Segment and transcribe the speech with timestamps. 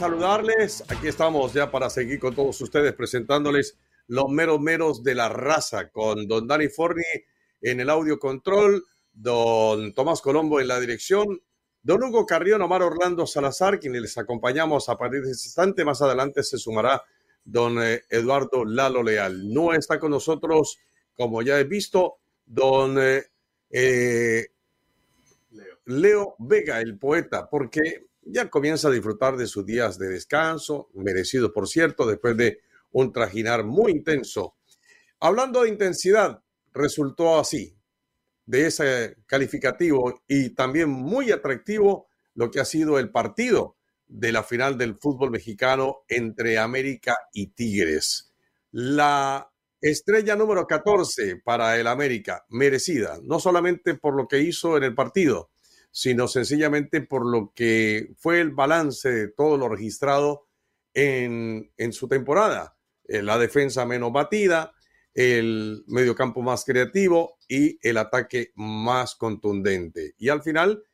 [0.00, 0.82] Saludarles.
[0.88, 5.90] Aquí estamos ya para seguir con todos ustedes presentándoles los meros meros de la raza
[5.90, 7.02] con don Dani Forni
[7.60, 11.42] en el audio control, don Tomás Colombo en la dirección,
[11.82, 15.84] don Hugo Carrión, Omar Orlando Salazar, quienes les acompañamos a partir de este instante.
[15.84, 17.04] Más adelante se sumará
[17.44, 19.52] don eh, Eduardo Lalo Leal.
[19.52, 20.78] No está con nosotros,
[21.14, 23.24] como ya he visto, don eh,
[23.68, 24.46] eh,
[25.84, 31.52] Leo Vega, el poeta, porque ya comienza a disfrutar de sus días de descanso, merecido
[31.52, 32.60] por cierto, después de
[32.92, 34.56] un trajinar muy intenso.
[35.20, 37.76] Hablando de intensidad, resultó así,
[38.46, 43.76] de ese calificativo y también muy atractivo lo que ha sido el partido
[44.08, 48.32] de la final del fútbol mexicano entre América y Tigres.
[48.72, 54.82] La estrella número 14 para el América, merecida, no solamente por lo que hizo en
[54.82, 55.49] el partido,
[55.90, 60.46] sino sencillamente por lo que fue el balance de todo lo registrado
[60.94, 62.76] en, su temporada.
[63.04, 64.72] Eh, la defensa menos batida,
[65.14, 70.14] el mediocampo más creativo y el ataque más contundente.
[70.18, 70.84] Y al final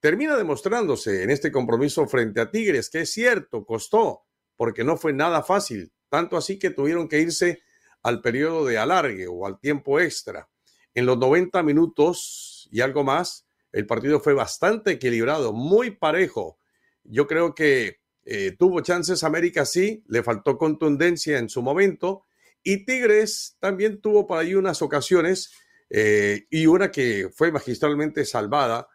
[0.00, 4.24] termina demostrándose en este compromiso frente a Tigres, que es cierto, costó,
[4.56, 7.62] porque no fue nada fácil, tanto así que tuvieron que irse
[8.02, 10.48] al periodo de alargue o al tiempo extra.
[10.92, 16.58] En los 90 minutos y algo más, el partido fue bastante equilibrado, muy parejo.
[17.02, 22.22] Yo creo que eh, tuvo chances América, sí, le faltó contundencia en su momento.
[22.62, 25.52] Y Tigres también tuvo por ahí unas ocasiones
[25.90, 28.86] eh, y una que fue magistralmente salvada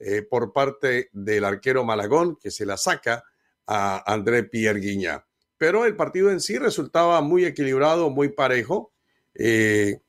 [0.00, 3.22] eh, por parte del arquero Malagón, que se la saca
[3.68, 5.24] a André Pierre Guiña.
[5.56, 8.92] Pero el partido en sí resultaba muy equilibrado, muy parejo.
[9.32, 10.00] de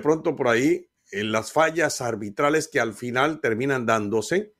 [0.00, 4.54] pronto por ahí las fallas arbitrales que al final terminan dándose,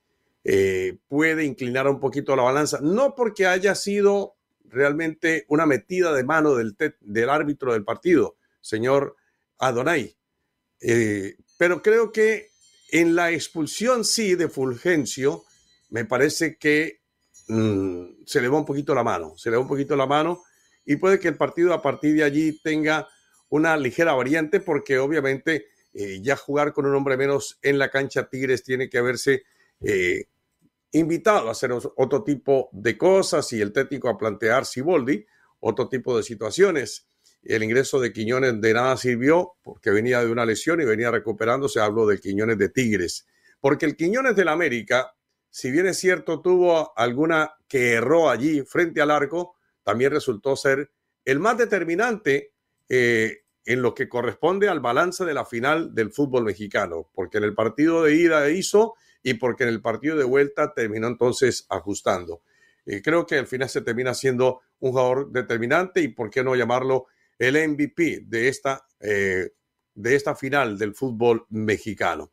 [0.45, 6.25] eh, puede inclinar un poquito la balanza, no porque haya sido realmente una metida de
[6.25, 9.17] mano del, del árbitro del partido, señor
[9.59, 10.17] Adonai,
[10.81, 12.51] eh, pero creo que
[12.91, 15.45] en la expulsión sí de Fulgencio,
[15.91, 17.01] me parece que
[17.49, 20.43] mm, se le va un poquito la mano, se le va un poquito la mano
[20.85, 23.09] y puede que el partido a partir de allí tenga
[23.49, 28.29] una ligera variante porque obviamente eh, ya jugar con un hombre menos en la cancha
[28.29, 29.45] Tigres tiene que haberse
[29.81, 30.27] eh,
[30.93, 35.27] invitado a hacer otro tipo de cosas y el técnico a plantear Siboldi
[35.63, 37.07] otro tipo de situaciones.
[37.43, 41.81] El ingreso de Quiñones de nada sirvió porque venía de una lesión y venía recuperándose.
[41.81, 43.27] Hablo del Quiñones de Tigres.
[43.61, 45.15] Porque el Quiñones del América,
[45.51, 50.91] si bien es cierto, tuvo alguna que erró allí frente al arco, también resultó ser
[51.25, 52.53] el más determinante
[52.89, 57.45] eh, en lo que corresponde al balance de la final del fútbol mexicano, porque en
[57.45, 62.43] el partido de ida hizo y porque en el partido de vuelta terminó entonces ajustando.
[62.85, 66.57] Eh, creo que al final se termina siendo un jugador determinante y por qué no
[66.57, 67.07] llamarlo
[67.39, 69.51] el MVP de esta, eh,
[69.95, 72.33] de esta final del fútbol mexicano.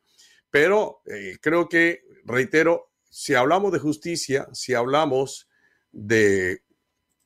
[0.50, 5.48] Pero eh, creo que, reitero, si hablamos de justicia, si hablamos
[5.92, 6.64] de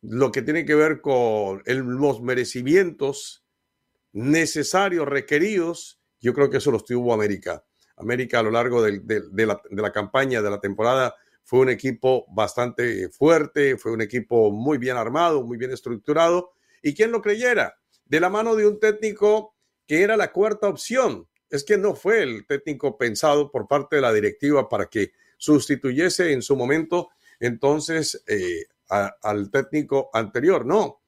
[0.03, 3.44] lo que tiene que ver con los merecimientos
[4.15, 7.65] necesarios, requeridos, yo creo que eso los tuvo América.
[7.97, 9.03] América a lo largo de,
[9.71, 14.97] la, campaña, de la temporada, fue un equipo bastante fuerte, fue un equipo muy bien
[14.97, 16.53] armado, muy bien estructurado.
[16.83, 17.77] ¿Y quién lo creyera?
[18.05, 19.55] De la mano de un técnico
[19.87, 21.29] que era la cuarta opción.
[21.51, 26.33] Es que no fue el técnico pensado por parte de la directiva para que sustituyese
[26.33, 30.65] en su momento entonces eh, al técnico anterior.
[30.65, 31.04] No,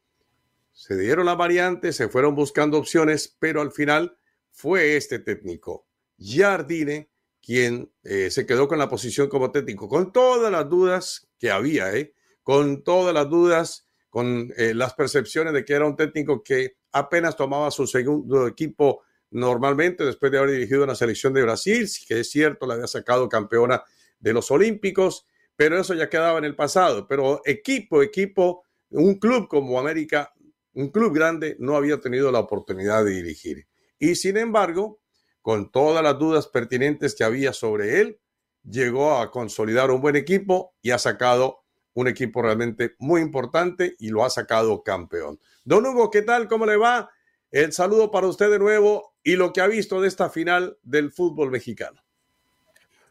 [0.76, 4.18] se dieron las variantes, se fueron buscando opciones, pero al final
[4.52, 5.88] fue este técnico
[6.18, 7.10] Jardine,
[7.42, 11.94] quien eh, se quedó con la posición como técnico, con todas las dudas que había,
[11.94, 12.12] ¿eh?
[12.42, 17.36] con todas las dudas, con eh, las percepciones de que era un técnico que apenas
[17.36, 22.30] tomaba su segundo equipo normalmente después de haber dirigido una selección de Brasil, que es
[22.30, 23.82] cierto, la había sacado campeona
[24.18, 25.26] de los Olímpicos,
[25.56, 27.08] pero eso ya quedaba en el pasado.
[27.08, 30.32] Pero equipo, equipo, un club como América,
[30.76, 33.66] un club grande, no había tenido la oportunidad de dirigir.
[33.98, 35.00] Y sin embargo,
[35.40, 38.20] con todas las dudas pertinentes que había sobre él,
[38.62, 41.64] llegó a consolidar un buen equipo y ha sacado
[41.94, 45.40] un equipo realmente muy importante y lo ha sacado campeón.
[45.64, 46.46] Don Hugo, ¿qué tal?
[46.46, 47.08] ¿Cómo le va?
[47.50, 51.10] El saludo para usted de nuevo y lo que ha visto de esta final del
[51.10, 52.02] fútbol mexicano.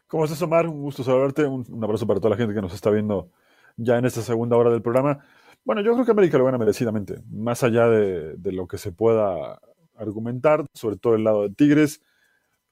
[0.06, 0.68] ¿Cómo estás, Omar?
[0.68, 1.44] Un gusto saludarte.
[1.44, 3.32] Un, abrazo para toda la gente que nos está viendo
[3.76, 5.26] ya en esta segunda hora del programa.
[5.66, 9.60] Bueno, yo creo que América lo gana merecidamente, más allá de, lo que se pueda
[9.96, 12.00] argumentar, sobre todo el lado de Tigres.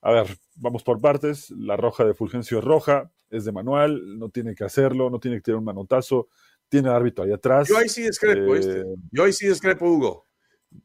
[0.00, 1.50] A ver, vamos por partes.
[1.50, 5.38] La roja de Fulgencio es roja, es de manual, no tiene que hacerlo, no tiene
[5.38, 6.28] que tirar un manotazo,
[6.68, 7.68] tiene árbitro ahí atrás.
[7.68, 8.84] Yo ahí sí discrepo, este.
[9.10, 10.26] Yo ahí sí discrepo, Hugo.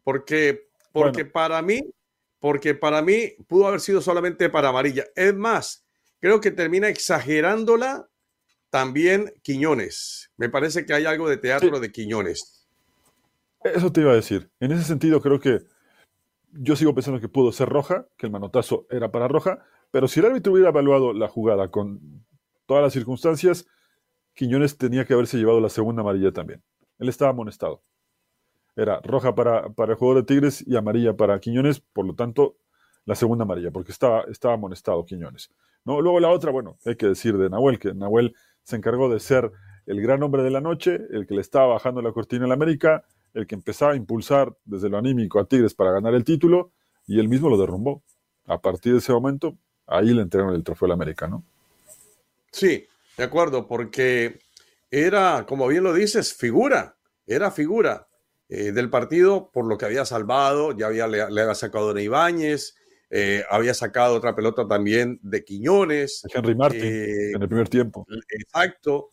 [0.03, 1.79] Porque, porque para mí,
[2.39, 5.06] porque para mí pudo haber sido solamente para amarilla.
[5.15, 5.85] Es más,
[6.19, 8.08] Creo que termina exagerándola
[8.69, 10.31] también Quiñones.
[10.38, 12.68] Me parece que hay algo de teatro de Quiñones.
[13.63, 14.50] Eso te iba a decir.
[14.60, 15.60] En ese sentido, creo que
[16.51, 20.19] yo sigo pensando que pudo ser roja, que el manotazo era para roja, pero si
[20.19, 22.25] el árbitro hubiera evaluado la jugada con
[22.66, 23.66] todas las circunstancias,
[24.33, 26.63] Quiñones tenía que haberse llevado la segunda amarilla también.
[26.98, 27.83] Él estaba amonestado.
[28.75, 32.56] Era roja para, para el jugador de Tigres y amarilla para Quiñones, por lo tanto,
[33.06, 35.50] la segunda amarilla, porque estaba, estaba amonestado Quiñones.
[35.83, 36.00] ¿no?
[36.00, 39.51] Luego la otra, bueno, hay que decir de Nahuel, que Nahuel se encargó de ser
[39.85, 43.03] el gran hombre de la noche, el que le estaba bajando la cortina la América,
[43.33, 46.71] el que empezaba a impulsar desde lo anímico a Tigres para ganar el título,
[47.07, 48.03] y él mismo lo derrumbó.
[48.45, 49.57] A partir de ese momento,
[49.88, 51.44] ahí le entregaron el trofeo al América, ¿no?
[52.51, 52.85] Sí,
[53.17, 54.39] de acuerdo, porque
[54.91, 58.07] era, como bien lo dices, figura, era figura
[58.47, 62.75] eh, del partido por lo que había salvado, ya había, le, había sacado a Ibáñez,
[63.09, 66.23] eh, había sacado otra pelota también de Quiñones.
[66.33, 68.06] Henry Martin eh, en el primer tiempo.
[68.29, 69.11] Exacto.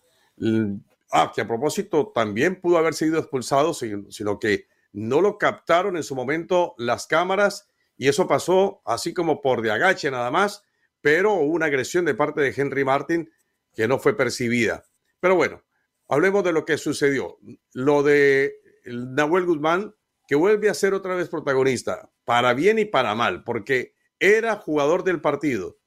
[1.10, 6.02] Ah, que a propósito también pudo haber sido expulsado, sino que no lo captaron en
[6.02, 10.64] su momento las cámaras y eso pasó así como por de agache nada más,
[11.00, 13.30] pero hubo una agresión de parte de Henry Martin
[13.74, 14.84] que no fue percibida.
[15.20, 15.62] Pero bueno,
[16.08, 17.38] hablemos de lo que sucedió.
[17.72, 18.54] Lo de
[18.84, 19.94] Nahuel Guzmán,
[20.26, 25.04] que vuelve a ser otra vez protagonista para bien y para mal, porque era jugador
[25.04, 25.78] del partido.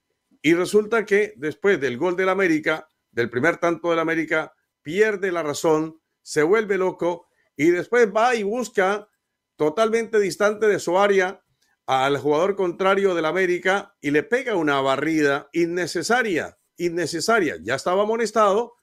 [0.41, 5.43] Y resulta que después del gol del América, del primer tanto del América, pierde la
[5.43, 9.09] razón, se vuelve loco y después va y busca
[9.57, 11.43] totalmente distante de su área
[11.85, 17.57] al jugador contrario del América y le pega una barrida innecesaria, innecesaria.
[17.61, 18.75] Ya estaba amonestado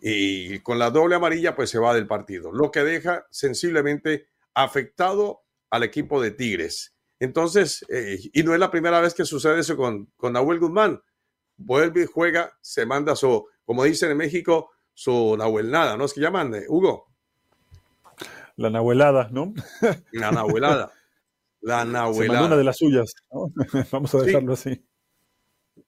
[0.00, 4.28] y con la doble amarilla pues se va del partido, lo que deja sensiblemente
[4.64, 6.96] afectado al equipo de Tigres.
[7.20, 11.00] Entonces, eh, y no es la primera vez que sucede eso con, con Nahuel Guzmán.
[11.56, 16.04] Vuelve y juega, se manda su, como dicen en México, su Nahuelnada, ¿no?
[16.04, 17.06] Es que llaman, eh, Hugo.
[18.56, 19.54] La Nahuelada, ¿no?
[20.12, 20.92] La Nahuelada.
[21.60, 22.46] La Nahuelada.
[22.46, 23.14] una de las suyas,
[23.92, 24.84] Vamos a dejarlo así.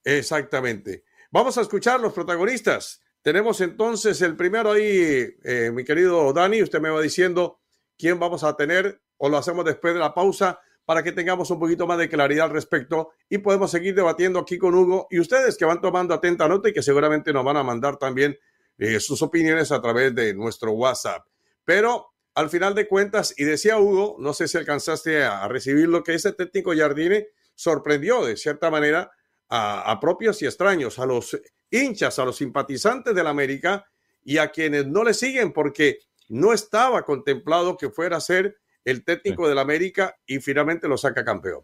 [0.05, 1.05] Exactamente.
[1.33, 3.03] Vamos a escuchar los protagonistas.
[3.23, 7.60] Tenemos entonces el primero ahí, eh, mi querido Dani, usted me va diciendo
[8.01, 11.61] quién vamos a tener o lo hacemos después de la pausa para que tengamos un
[11.61, 15.57] poquito más de claridad al respecto y podemos seguir debatiendo aquí con Hugo y ustedes
[15.57, 18.39] que van tomando atenta nota y que seguramente nos van a mandar también
[18.79, 21.27] eh, sus opiniones a través de nuestro WhatsApp.
[21.65, 26.03] Pero al final de cuentas, y decía Hugo, no sé si alcanzaste a, recibir lo
[26.03, 29.11] que ese técnico Jardine sorprendió de cierta manera
[29.49, 31.39] a, a propios y extraños, a los
[31.71, 33.87] hinchas, a los simpatizantes del América
[34.23, 35.99] y a quienes no le siguen porque
[36.31, 41.25] no estaba contemplado que fuera a ser el técnico del América y finalmente lo saca
[41.25, 41.63] campeón.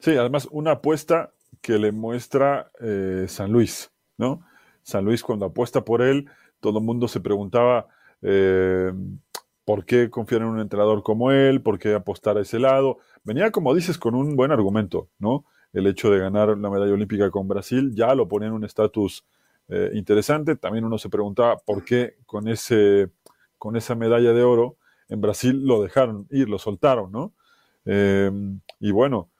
[0.00, 4.44] Sí, además una apuesta que le muestra eh, San Luis, ¿no?
[4.82, 6.28] San Luis cuando apuesta por él,
[6.60, 7.86] todo el mundo se preguntaba
[8.22, 8.92] eh,
[9.64, 12.98] por qué confiar en un entrenador como él, por qué apostar a ese lado.
[13.22, 15.44] Venía, como dices, con un buen argumento, ¿no?
[15.72, 19.24] El hecho de ganar la medalla olímpica con Brasil ya lo ponía en un estatus
[19.68, 20.56] eh, interesante.
[20.56, 23.10] También uno se preguntaba por qué con ese
[23.64, 24.76] con esa medalla de oro,
[25.08, 27.32] en Brasil lo dejaron ir, lo soltaron, ¿no?
[27.86, 29.30] Em, y bueno,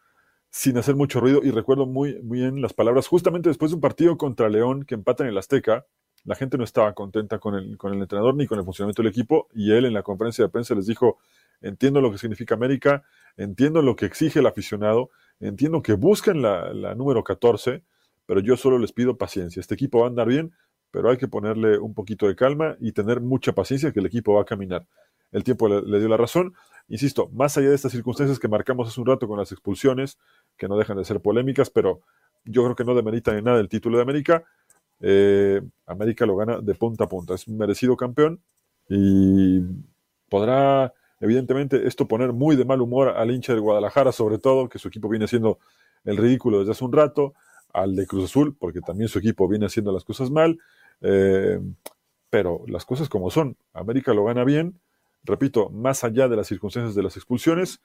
[0.49, 3.83] sin hacer mucho ruido, y recuerdo muy, muy bien las palabras, justamente después de un
[3.83, 5.85] partido contra León que empatan en el Azteca,
[6.25, 9.11] la gente no estaba contenta con el, con el entrenador ni con el funcionamiento del
[9.11, 11.19] equipo, y él en la conferencia de prensa les dijo,
[11.61, 13.04] entiendo lo que significa América,
[13.37, 17.83] entiendo lo que exige el aficionado, entiendo que buscan la, la número 14,
[18.25, 19.61] pero yo solo les pido paciencia.
[19.61, 20.54] Este equipo va a andar bien,
[20.94, 24.32] pero hay que ponerle un poquito de calma y tener mucha paciencia que el equipo
[24.34, 24.86] va a caminar.
[25.32, 26.54] El tiempo le, dio la razón.
[26.86, 30.18] Insisto, más allá de estas circunstancias que marcamos hace un rato con las expulsiones,
[30.56, 32.02] que no dejan de ser polémicas, pero
[32.44, 34.44] yo creo que no demeritan en nada el título de América.
[35.00, 37.34] Eh, América lo gana de punta a punta.
[37.34, 38.40] Es un merecido campeón
[38.88, 39.62] y
[40.28, 44.78] podrá, evidentemente, esto poner muy de mal humor al hincha de Guadalajara, sobre todo, que
[44.78, 45.58] su equipo viene haciendo
[46.04, 47.34] el ridículo desde hace un rato,
[47.74, 50.58] al de Cruz Azul, porque también su equipo viene haciendo las cosas mal.
[51.00, 51.60] Eh,
[52.30, 54.80] pero las cosas como son, América lo gana bien,
[55.22, 57.80] repito, más allá de las circunstancias de las expulsiones,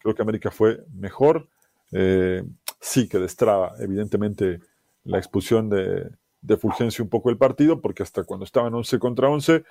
[0.00, 1.48] creo que América fue mejor,
[1.92, 2.42] eh,
[2.80, 4.60] sí que destraba evidentemente
[5.04, 6.10] la expulsión de,
[6.58, 9.64] Fulgencio un poco el partido, porque hasta cuando estaban 11 contra 11,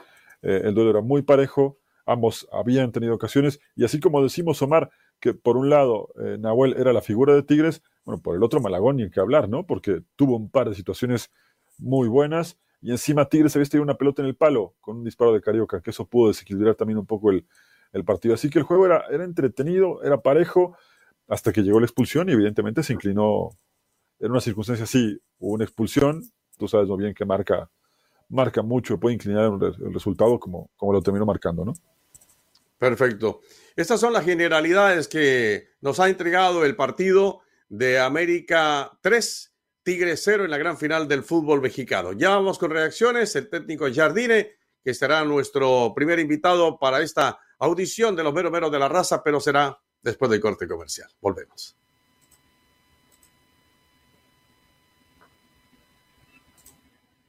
[0.44, 4.92] eh, el duelo era muy parejo, ambos habían tenido ocasiones, y así como decimos, Omar,
[5.20, 6.10] que por un lado
[6.40, 9.66] Nahuel era la figura de Tigres, bueno, por el otro Malagón ni que hablar, ¿no?
[9.66, 11.32] Porque tuvo un par de situaciones
[11.78, 12.58] muy buenas.
[12.82, 15.82] Y encima Tigres había tenido una pelota en el palo con un disparo de Carioca,
[15.82, 17.46] que eso pudo desequilibrar también un poco el,
[18.06, 18.36] partido.
[18.36, 20.78] Así que el juego era, era entretenido, era parejo,
[21.28, 23.50] hasta que llegó la expulsión y evidentemente se inclinó.
[24.20, 26.24] En una circunstancia así, hubo una expulsión,
[26.58, 27.70] tú sabes muy bien que marca,
[28.30, 31.74] marca mucho, puede inclinar el, resultado como, como lo terminó marcando, ¿no?
[32.78, 33.42] Perfecto.
[33.76, 39.57] Estas son las generalidades que nos ha entregado el partido de América 3
[39.88, 42.12] Tigre 0 en la gran final del fútbol mexicano.
[42.12, 43.34] Ya vamos con reacciones.
[43.38, 48.70] El técnico Jardine, que será nuestro primer invitado para esta audición de los meros meros
[48.70, 51.10] de la raza, pero será después del corte comercial.
[51.22, 51.78] Volvemos.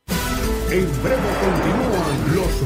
[0.09, 2.63] En breve continúan los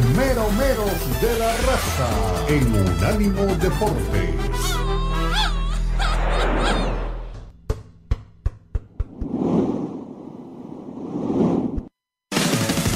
[0.56, 4.81] meros de la raza en Unánimo Deportes.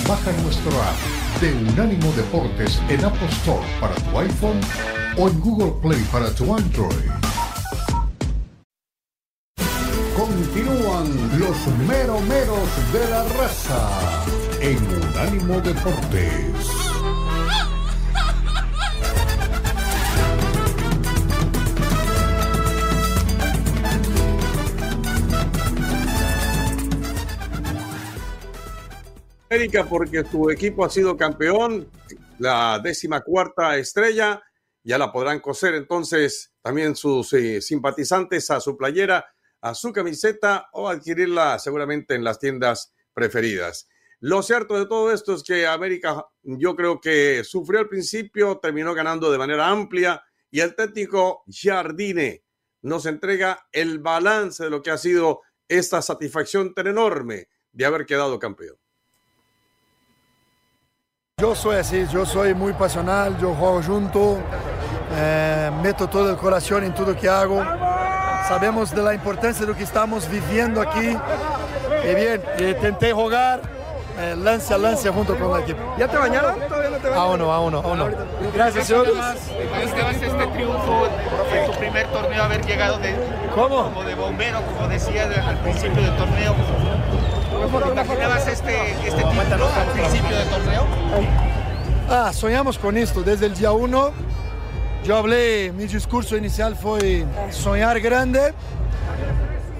[0.09, 4.61] Baja nuestro app de Unánimo Deportes en Apple Store para tu iPhone
[5.17, 7.11] o en Google Play para tu Android.
[10.17, 14.25] Continúan los meromeros de la raza
[14.61, 16.86] en Unánimo Deportes.
[29.49, 31.89] América porque su equipo ha sido campeón,
[32.39, 34.43] la décima cuarta estrella,
[34.83, 39.25] ya la podrán coser entonces también sus eh, simpatizantes a su playera,
[39.61, 43.89] a su camiseta o adquirirla seguramente en las tiendas preferidas.
[44.19, 48.95] Lo cierto de todo esto es que América yo creo que sufrió al principio, terminó
[48.95, 52.43] ganando de manera amplia y el técnico Jardine
[52.83, 58.07] nos entrega el balance de lo que ha sido esta satisfacción tan enorme de haber
[58.07, 58.77] quedado campeón.
[61.39, 64.39] Yo soy así, yo soy muy pasional, yo juego junto,
[65.15, 67.63] eh, meto todo el corazón en todo lo que hago.
[68.49, 71.15] Sabemos de la importancia de lo que estamos viviendo aquí.
[72.11, 73.61] Y bien, intenté jugar
[74.19, 75.95] eh, lance a lance junto con el equipo.
[75.99, 76.59] ¿Ya te bañaron?
[76.59, 77.29] ¿Todavía no te bañaron?
[77.29, 78.09] Aún no, aún no, aún no.
[78.55, 79.07] Gracias, señor.
[79.07, 81.07] este triunfo
[81.53, 83.15] en tu primer torneo haber llegado de,
[83.55, 83.83] ¿Cómo?
[83.83, 86.55] como de bombero, como decía al principio del torneo?
[87.57, 90.85] ¿Te imaginabas este, este al principio del torneo?
[92.11, 94.11] Ah, soñamos con esto desde el día uno.
[95.05, 98.53] Yo hablé, mi discurso inicial fue soñar grande,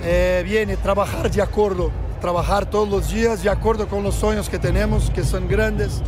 [0.03, 1.91] eh, viene trabajar de acuerdo,
[2.21, 6.01] trabajar todos los días de acuerdo con los sueños que tenemos, que son grandes,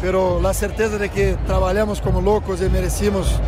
[0.00, 3.38] pero la certeza de que trabajamos como locos y merecimos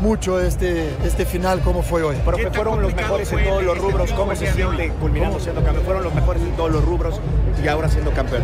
[0.00, 2.16] mucho este, este final como fue hoy.
[2.24, 4.12] Pero que fueron los mejores en todos los rubros.
[4.12, 5.84] ¿Cómo se siente culminando siendo campeón?
[5.84, 7.20] Fueron los mejores en todos los rubros
[7.62, 8.42] y ahora siendo campeón.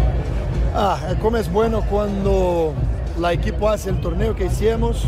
[0.75, 2.73] Ah, como es bueno cuando
[3.19, 5.05] la equipo hace el torneo que hicimos,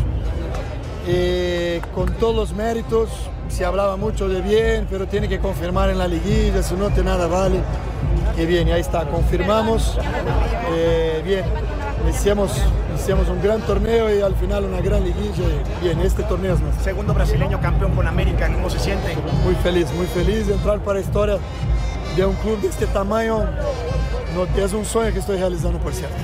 [1.07, 3.09] eh, con todos los méritos,
[3.47, 7.03] se hablaba mucho de bien, pero tiene que confirmar en la liguilla, si no te
[7.03, 7.59] nada vale.
[8.35, 9.97] Que bien, y ahí está, confirmamos.
[10.71, 11.45] Eh, bien,
[12.09, 12.51] hicimos,
[12.95, 15.45] hicimos un gran torneo y al final una gran liguilla.
[15.81, 16.83] Bien, este torneo es nuestro.
[16.83, 19.15] Segundo brasileño campeón con América, ¿cómo se siente?
[19.43, 21.37] Muy feliz, muy feliz de entrar para la historia
[22.15, 23.45] de un club de este tamaño.
[24.33, 26.15] No, es un sueño que estoy realizando, por cierto.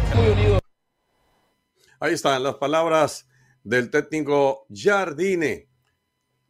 [1.99, 3.27] Ahí están las palabras
[3.63, 5.69] del técnico Jardine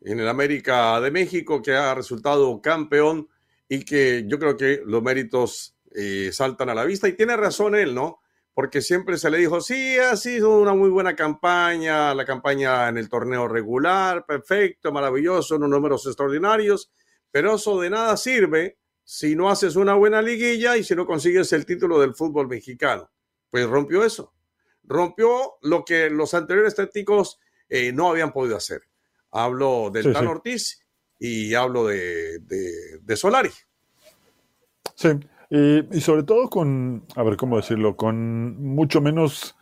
[0.01, 3.27] en el América de México, que ha resultado campeón
[3.67, 7.07] y que yo creo que los méritos eh, saltan a la vista.
[7.07, 8.20] Y tiene razón él, ¿no?
[8.53, 12.97] Porque siempre se le dijo, sí, ha sido una muy buena campaña, la campaña en
[12.97, 16.91] el torneo regular, perfecto, maravilloso, unos números extraordinarios,
[17.31, 21.51] pero eso de nada sirve si no haces una buena liguilla y si no consigues
[21.53, 23.09] el título del fútbol mexicano.
[23.49, 24.33] Pues rompió eso,
[24.83, 27.39] rompió lo que los anteriores técnicos
[27.69, 28.81] eh, no habían podido hacer.
[29.31, 30.85] Hablo del Tan Ortiz
[31.17, 33.51] y hablo de, de Solari.
[34.95, 35.09] Sí,
[35.51, 37.97] y, sobre todo con, a ver, ¿cómo decirlo?
[37.97, 39.57] Con mucho menos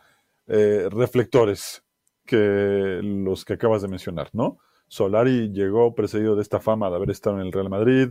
[0.46, 1.84] eh, reflectores
[2.24, 4.58] que los que acabas de mencionar, ¿no?
[4.86, 8.10] Solari llegó precedido de esta fama de haber estado en el Real Madrid,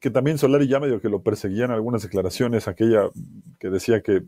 [0.00, 3.10] que también Solari ya medio que lo perseguían algunas declaraciones, aquella
[3.58, 4.22] que decía que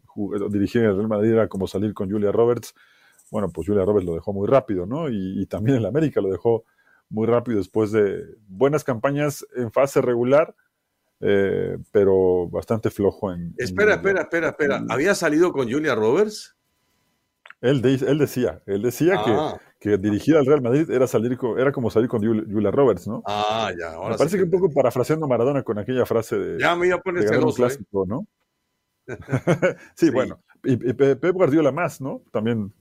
[0.51, 2.75] dirigir el Real Madrid era como salir con Julia Roberts.
[3.31, 5.09] Bueno, pues Julia Roberts lo dejó muy rápido, ¿no?
[5.09, 6.65] Y, y también el América lo dejó
[7.09, 10.55] muy rápido después de buenas campañas en fase regular
[11.21, 13.55] eh, pero bastante flojo en...
[13.57, 14.85] Espera, espera, espera, espera.
[14.89, 16.57] ¿Había salido con Julia Roberts?
[17.61, 19.59] Él, él decía, él decía que, ah.
[19.81, 23.23] que, dirigir al Real Madrid era salir era como salir con Julia Roberts, ¿no?
[23.25, 23.95] Ah, ya.
[23.95, 26.61] Ahora me parece que, un poco parafraseando Maradona con aquella frase de...
[26.61, 27.67] Ya me iba a poner celoso, ¿eh?
[27.67, 28.27] clásico, ¿no?
[29.95, 30.43] sí, bueno.
[30.65, 32.23] Y, Pep Guardiola más, ¿no?
[32.31, 32.73] También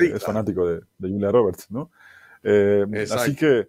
[0.00, 1.90] eh, es fanático de, Julia Roberts, ¿no?
[3.12, 3.68] así que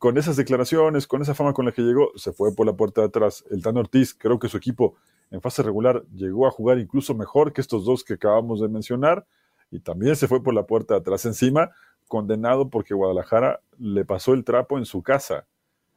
[0.00, 3.02] con esas declaraciones, con esa fama con la que llegó, se fue por la puerta
[3.02, 3.44] de atrás.
[3.50, 4.96] El Tan Ortiz, creo que su equipo
[5.30, 9.26] en fase regular llegó a jugar incluso mejor que estos dos que acabamos de mencionar
[9.70, 11.72] y también se fue por la puerta de atrás encima,
[12.08, 15.46] condenado porque Guadalajara le pasó el trapo en su casa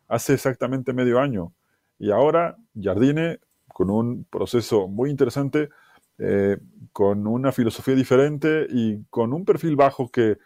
[0.10, 1.54] hace exactamente medio año.
[1.98, 5.70] Y ahora Jardine, con un proceso muy interesante,
[6.18, 6.58] eh,
[6.92, 10.40] con una filosofía diferente y con un perfil bajo que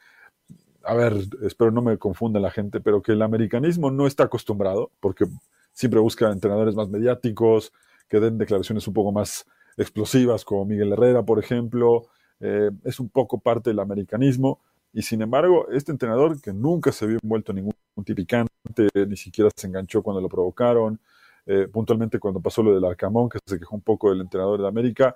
[0.87, 4.91] a ver, espero no me confunda la gente, pero que el americanismo no está acostumbrado,
[5.01, 5.25] porque
[5.73, 7.73] siempre busca entrenadores más mediáticos,
[8.07, 12.07] que den declaraciones un poco más explosivas, como Miguel Herrera, por ejemplo.
[12.39, 14.61] Eh, es un poco parte del americanismo.
[14.93, 17.73] Y sin embargo, este entrenador que nunca se vio envuelto en ningún
[18.05, 18.51] tipicante,
[18.93, 20.99] ni siquiera se enganchó cuando lo provocaron,
[21.45, 24.67] eh, puntualmente cuando pasó lo del Arcamón, que se quejó un poco del entrenador de
[24.67, 25.15] América,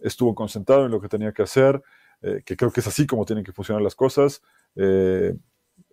[0.00, 1.82] estuvo concentrado en lo que tenía que hacer,
[2.22, 4.42] eh, que creo que es así como tienen que funcionar las cosas
[4.76, 5.34] eh,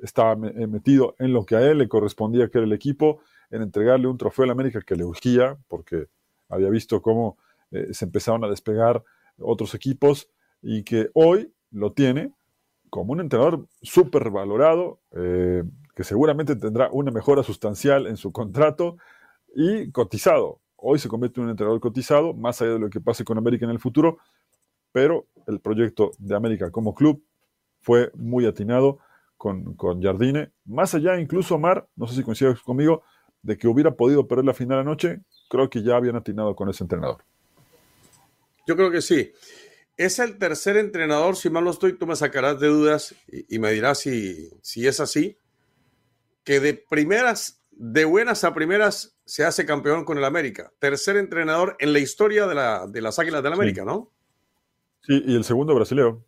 [0.01, 3.61] estaba eh, metido en lo que a él le correspondía, que era el equipo, en
[3.61, 6.07] entregarle un trofeo a la América que le urgía, porque
[6.49, 7.37] había visto cómo
[7.91, 9.01] se empezaron a despegar
[9.39, 10.27] otros equipos
[10.61, 12.33] y que hoy lo tiene
[12.89, 18.97] como un entrenador súper valorado, que seguramente tendrá una mejora sustancial en su contrato
[19.55, 20.59] y cotizado.
[20.75, 23.65] Hoy se convierte en un entrenador cotizado, más allá de lo que pase con América
[23.65, 24.17] en el futuro,
[24.91, 27.23] pero el proyecto de América como club
[27.79, 28.99] fue muy atinado
[29.37, 30.51] con, con Jardine.
[30.65, 33.03] Más allá, incluso Mar, no sé si coincides conmigo,
[33.41, 36.83] de que hubiera podido perder la final anoche, creo que ya habían atinado con ese
[36.83, 37.23] entrenador.
[38.67, 39.31] Yo creo que sí.
[39.97, 43.71] Es el tercer entrenador, si mal no estoy, tú me sacarás de dudas y, me
[43.71, 45.37] dirás si, si es así,
[46.43, 50.71] que de primeras, de buenas a primeras, se hace campeón con el América.
[50.79, 54.11] Tercer entrenador en la historia de, la, de las Águilas del América, ¿no?
[55.01, 56.23] Sí, y el segundo brasilero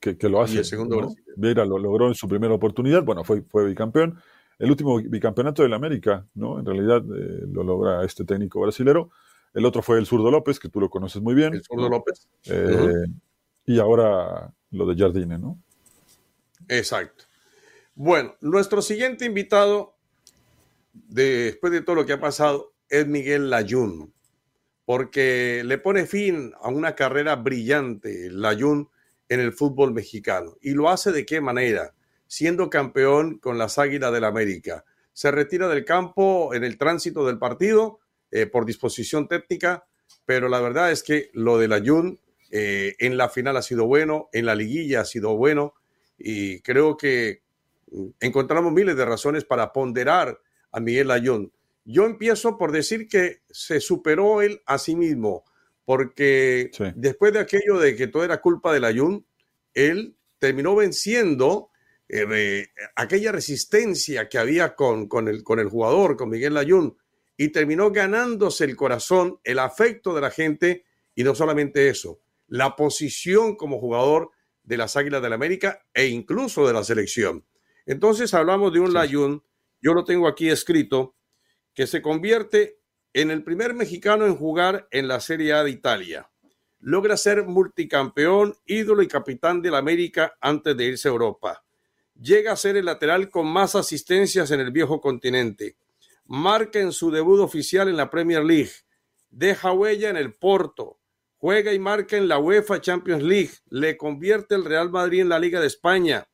[0.00, 0.54] que, lo hace.
[0.54, 4.20] Y el segundo Vieira lo logró en su primera oportunidad, bueno, fue, fue bicampeón.
[4.58, 6.58] El último bicampeonato del América, ¿no?
[6.58, 9.10] En realidad eh, lo logra este técnico brasilero.
[9.54, 11.54] El otro fue el Zurdo López, que tú lo conoces muy bien.
[11.54, 12.28] El Zurdo López.
[12.46, 13.06] Eh,
[13.66, 15.58] y ahora lo de Jardine, ¿no?
[16.66, 17.24] Exacto.
[17.94, 19.96] Bueno, nuestro siguiente invitado,
[20.92, 24.12] después de todo lo que ha pasado, es Miguel Layún,
[24.88, 28.30] porque le pone fin a una carrera brillante.
[28.30, 28.88] Layún
[29.28, 30.56] en el fútbol mexicano.
[30.62, 31.92] ¿Y lo hace de qué manera?
[32.26, 34.86] Siendo campeón con las Águilas del América.
[35.12, 39.86] Se retira del campo en el tránsito del partido eh, por disposición técnica,
[40.24, 42.18] pero la verdad es que lo del Ayun
[42.50, 45.74] eh, en la final ha sido bueno, en la liguilla ha sido bueno,
[46.16, 47.42] y creo que
[47.90, 50.40] mm, encontramos miles de razones para ponderar
[50.72, 51.52] a Miguel Ayun.
[51.90, 55.44] Yo empiezo por decir que se superó él a sí mismo
[55.88, 59.26] porque después de aquello de que todo era culpa del Ayun,
[59.72, 61.70] él terminó venciendo
[62.10, 66.94] eh, aquella resistencia que había con, con, el, con el jugador, con Miguel Ayun,
[67.38, 72.76] y terminó ganándose el corazón, el afecto de la gente, y no solamente eso, la
[72.76, 77.46] posición como jugador de las Águilas del la América e incluso de la selección.
[77.86, 79.42] Entonces hablamos de un Layun,
[79.80, 81.14] yo lo tengo aquí escrito,
[81.78, 82.80] que se convierte
[83.12, 86.28] en el primer mexicano en jugar en la Serie A de Italia.
[86.80, 91.64] Logra ser multicampeón, ídolo y capitán del América antes de irse a Europa.
[92.20, 95.76] Llega a ser el lateral con más asistencias en el viejo continente.
[96.24, 98.72] Marca en su debut oficial en la Premier League.
[99.30, 100.98] Deja huella en el Porto.
[101.36, 105.38] juega y marca en la UEFA Champions League, le convierte el Real Madrid en la
[105.38, 106.26] Liga de España.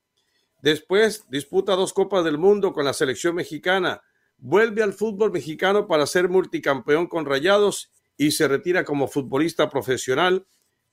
[0.63, 4.01] Después disputa dos Copas del Mundo con la selección mexicana,
[4.39, 10.47] vuelve al fútbol mexicano para ser multicampeón con Rayados y se retira como futbolista profesional,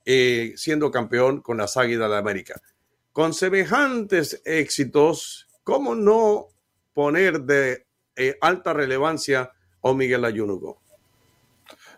[0.04, 2.60] eh, siendo campeón con las Águilas de América.
[3.12, 6.48] Con semejantes éxitos, ¿cómo no
[6.94, 9.52] poner de eh, alta relevancia
[9.82, 10.80] a Miguel Ayunugo?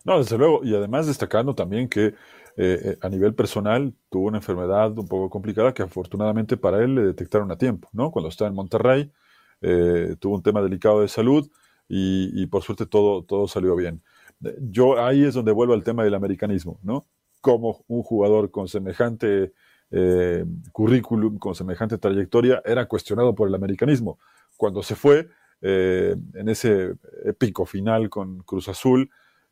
[0.05, 2.15] No, desde luego, y además destacando también que
[2.57, 7.03] eh, a nivel personal tuvo una enfermedad un poco complicada que afortunadamente para él le
[7.03, 8.11] detectaron a tiempo, ¿no?
[8.11, 9.11] Cuando estaba en Monterrey,
[9.65, 11.49] eh, tuvo un tema delicado de salud
[11.89, 14.03] y, por suerte todo, todo salió bien.
[14.61, 17.07] Yo ahí es donde vuelvo al tema del americanismo, ¿no?
[17.41, 19.53] Como un jugador con semejante
[20.73, 24.19] currículum, con semejante trayectoria, era cuestionado por el americanismo.
[24.57, 25.29] Cuando se fue,
[25.61, 29.09] en ese épico final con Cruz Azul,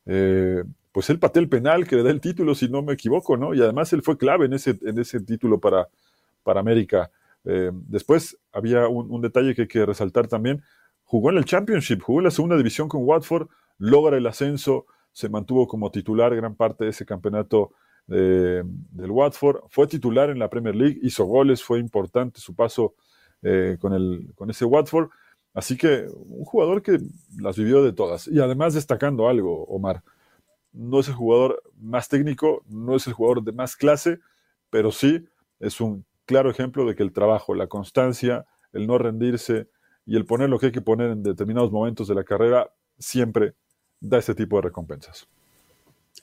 [0.06, 3.36] eh, pues él pateó el penal que le da el título, si no me equivoco,
[3.36, 3.54] ¿no?
[3.54, 5.88] Y además él fue clave en ese, en ese título para,
[6.42, 7.10] para América.
[7.44, 10.62] Eh, después había un, detalle que hay que resaltar también.
[11.04, 15.28] Jugó en el Championship, jugó en la segunda división con Watford, logra el ascenso, se
[15.28, 17.72] mantuvo como titular gran parte de ese campeonato
[18.08, 22.94] eh, del Watford, fue titular en la Premier League, hizo goles, fue importante su paso
[23.80, 25.10] con, el, con ese Watford
[25.54, 26.98] Así que un jugador que
[27.38, 28.26] las vivió de todas.
[28.28, 30.02] Y además destacando algo, Omar,
[30.72, 34.18] no es el jugador más técnico, no es el jugador de más clase,
[34.70, 35.26] pero sí
[35.60, 39.68] es un claro ejemplo de que el trabajo, la constancia, el no rendirse
[40.06, 43.54] y el poner lo que hay que poner en determinados momentos de la carrera siempre
[44.00, 45.28] da ese tipo de recompensas.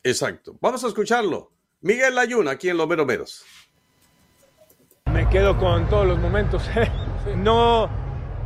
[0.04, 0.58] Exacto.
[0.62, 1.52] Vamos a escucharlo.
[1.82, 3.46] Miguel Layuna, aquí en Los Meros
[5.06, 6.70] Me quedo con todos los momentos.
[7.38, 7.90] no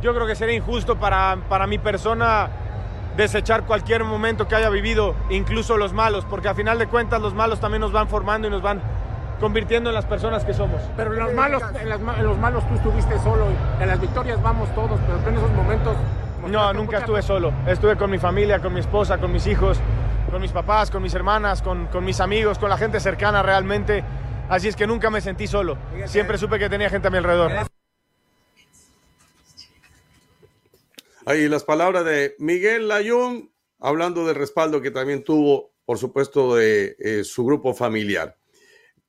[0.04, 2.50] yo creo que sería injusto para, para mi persona
[3.16, 7.32] desechar cualquier momento que haya vivido, incluso los malos, porque a final de cuentas los
[7.32, 8.82] malos también nos van formando y nos van
[9.40, 10.80] convirtiendo en las personas que somos.
[10.96, 13.46] Pero en los malos, en, los malos tú estuviste solo,
[13.80, 15.96] en las victorias vamos todos, pero en esos momentos...
[16.48, 19.78] No, nunca estuve solo, estuve con mi familia, con mi esposa, con mis hijos,
[20.30, 24.04] con mis papás, con mis hermanas, con, con mis amigos, con la gente cercana realmente,
[24.50, 27.52] así es que nunca me sentí solo, siempre supe que tenía gente a mi alrededor.
[31.26, 36.96] Ahí las palabras de Miguel Layún, hablando del respaldo que también tuvo, por supuesto, de
[36.98, 38.36] eh, su grupo familiar.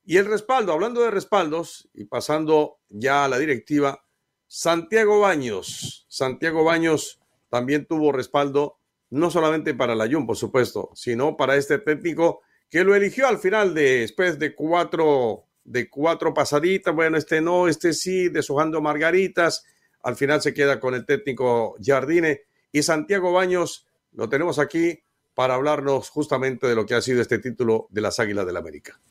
[0.06, 4.06] Y el respaldo, hablando de respaldos y pasando ya a la directiva,
[4.48, 6.06] Santiago Baños.
[6.08, 8.78] Santiago Baños también tuvo respaldo,
[9.10, 13.74] no solamente para Layún, por supuesto, sino para este técnico que lo eligió al final
[13.74, 16.94] de, después de cuatro, de cuatro pasaditas.
[16.94, 19.66] Bueno, este no, este sí, deshojando margaritas
[20.06, 25.00] al final se queda con el técnico Jardine y Santiago Baños lo tenemos aquí
[25.34, 28.60] para hablarnos justamente de lo que ha sido este título de las Águilas del la
[28.60, 29.02] América.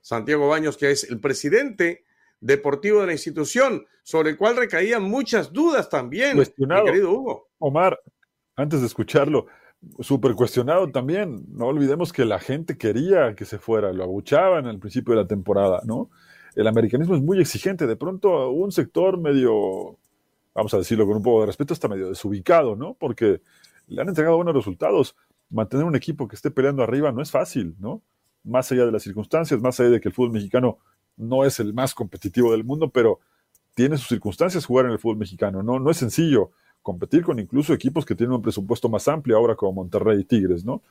[0.00, 2.04] Santiago Baños, que es el presidente
[2.40, 7.48] deportivo de la institución, sobre el cual recaían muchas dudas también, cuestionado, querido Hugo.
[7.58, 8.00] Omar,
[8.56, 9.46] antes de escucharlo,
[10.00, 11.44] súper cuestionado también.
[11.48, 15.28] No olvidemos que la gente quería que se fuera, lo abuchaban al principio de la
[15.28, 16.10] temporada, ¿no?
[16.54, 17.86] El americanismo es muy exigente.
[17.86, 19.98] De pronto, un sector medio
[20.54, 22.94] vamos a decirlo con un poco de respeto, está medio desubicado, ¿no?
[22.94, 23.40] Porque
[23.86, 25.16] le han entregado buenos resultados.
[25.48, 28.02] Mantener un equipo que esté peleando arriba no es fácil, ¿no?
[28.44, 30.78] Más allá de las circunstancias, más allá de que el fútbol mexicano
[31.16, 33.20] no es el más competitivo del mundo, pero
[33.74, 35.78] tiene sus circunstancias jugar en el fútbol mexicano, ¿no?
[35.78, 36.50] No es sencillo
[36.82, 40.64] competir con incluso equipos que tienen un presupuesto más amplio ahora como Monterrey y Tigres,
[40.64, 40.82] ¿no?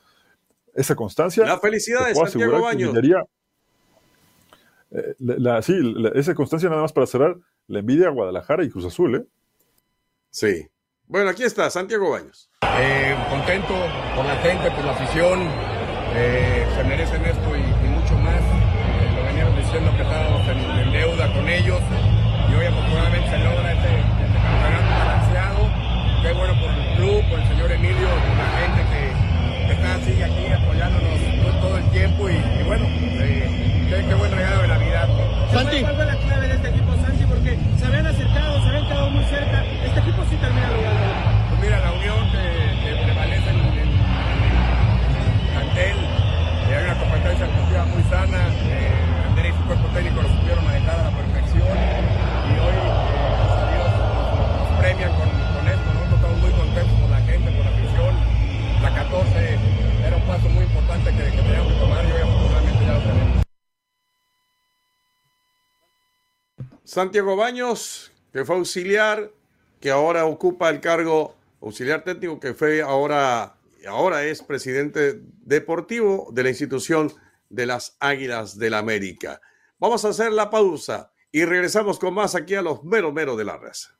[0.74, 1.44] Esa constancia.
[1.44, 2.94] La felicidad de Santiago Baños.
[4.92, 5.14] Eh,
[5.62, 5.74] sí,
[6.14, 7.36] esa constancia nada más para cerrar,
[7.66, 9.26] la envidia a Guadalajara y Cruz Azul, ¿eh?
[10.30, 10.68] Sí.
[11.06, 12.50] Bueno, aquí está Santiago Baños.
[12.62, 13.74] Eh, contento
[14.14, 15.69] por la gente, por la afición.
[16.14, 18.40] Eh, se merecen esto y, mucho más.
[18.40, 21.80] Eh, lo veníamos diciendo que estábamos en, deuda con ellos
[22.50, 25.60] y hoy afortunadamente se logra este, este, campeonato balanceado.
[26.22, 29.30] Qué bueno por el club, por el señor Emilio, por la gente que,
[29.70, 32.86] está así aquí apoyándonos todo, el tiempo y, bueno,
[33.18, 35.08] qué, qué, buen regalo de Navidad.
[35.52, 35.80] Santi.
[35.80, 37.24] ¿Cuál fue la clave de este equipo, Santi?
[37.24, 41.06] Porque se habían acercado, se habían quedado muy cerca este equipo sí termina logrando.
[41.48, 42.44] Pues mira, la unión que,
[47.40, 52.58] deportiva muy sana, eh, y su cuerpo técnico lo supieron manejar a la perfección y
[52.60, 53.80] hoy, eh,
[54.58, 55.28] nos, premian con,
[55.68, 58.14] esto, nosotros estamos muy contentos por la gente, por la afición.
[58.82, 59.58] La 14
[60.06, 63.00] era un paso muy importante que, que teníamos que tomar y hoy afortunadamente ya lo
[63.00, 63.44] tenemos.
[66.84, 69.30] Santiago Baños, que fue auxiliar,
[69.80, 73.54] que ahora ocupa el cargo auxiliar técnico, que fue ahora,
[73.88, 77.12] ahora es presidente deportivo de la institución
[77.50, 79.40] de las Águilas del la América.
[79.78, 83.44] Vamos a hacer la pausa y regresamos con más aquí a los mero mero de
[83.44, 83.90] la raza.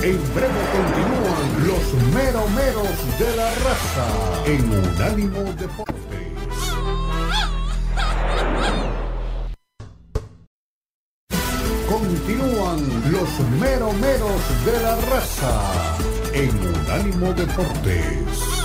[0.00, 6.28] En breve continúan los mero meros de la raza en Unánimo Deportes.
[11.88, 15.98] Continúan los mero meros de la raza
[16.32, 18.57] en Unánimo Deportes.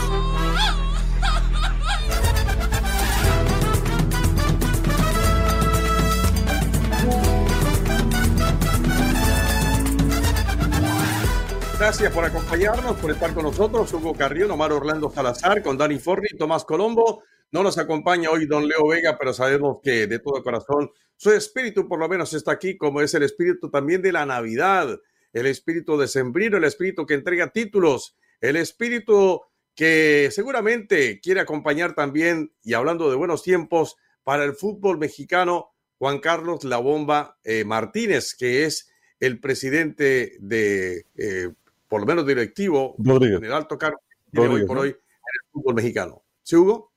[11.83, 13.91] Gracias por acompañarnos, por estar con nosotros.
[13.91, 17.23] Hugo Carrión, Omar Orlando Salazar, con Dani Forni, Tomás Colombo.
[17.51, 21.89] No nos acompaña hoy don Leo Vega, pero sabemos que de todo corazón su espíritu
[21.89, 24.97] por lo menos está aquí, como es el espíritu también de la Navidad,
[25.33, 29.41] el espíritu de sembrino, el espíritu que entrega títulos, el espíritu
[29.75, 36.19] que seguramente quiere acompañar también, y hablando de buenos tiempos, para el fútbol mexicano, Juan
[36.19, 41.49] Carlos La Bomba eh, Martínez, que es el presidente de eh,
[41.93, 44.01] por lo menos directivo, en el alto cargo
[44.35, 46.23] hoy por hoy en el fútbol mexicano.
[46.41, 46.91] ¿Sí, Hugo?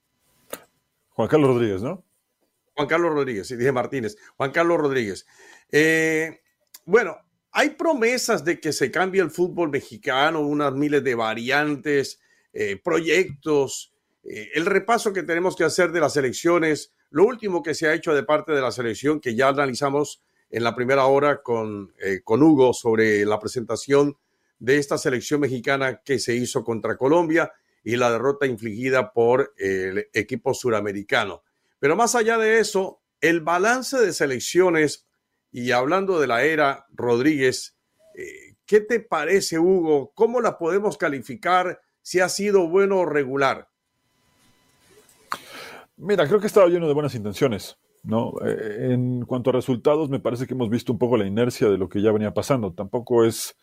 [1.11, 2.03] Juan Carlos Rodríguez, ¿no?
[2.75, 4.17] Juan Carlos Rodríguez, sí, dije Martínez.
[4.39, 5.27] Juan Carlos Rodríguez.
[5.71, 6.41] Eh,
[6.87, 7.15] bueno,
[7.53, 12.19] hay promesas de que se cambie el fútbol mexicano, unas miles de variantes,
[12.55, 13.93] eh, proyectos,
[14.25, 17.93] eh, el repaso que tenemos que hacer de las elecciones, lo último que se ha
[17.93, 21.93] hecho de parte de la selección, que ya analizamos en la primera hora con,
[22.25, 24.17] con Hugo sobre la presentación
[24.59, 27.53] de esta selección mexicana que se hizo contra Colombia
[27.85, 31.43] y la derrota infligida por el equipo suramericano.
[31.79, 35.07] Pero más allá de eso, el balance de selecciones,
[35.53, 37.77] y hablando de la era Rodríguez,
[38.15, 40.13] eh, ¿qué te parece, Hugo?
[40.15, 41.81] ¿Cómo la podemos calificar?
[42.03, 43.69] Si ha sido bueno o regular.
[45.97, 47.79] Mira, creo que estaba lleno de buenas intenciones.
[48.07, 48.35] ¿no?
[48.45, 51.79] Eh, en cuanto a resultados, me parece que hemos visto un poco la inercia de
[51.79, 52.73] lo que ya venía pasando.
[52.73, 53.57] Tampoco es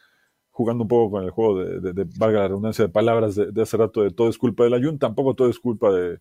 [0.53, 3.75] jugando un poco con el juego de, de, valga la redundancia, de palabras de, hace
[3.75, 6.19] rato de todo es culpa del Ayun, tampoco todo es culpa de,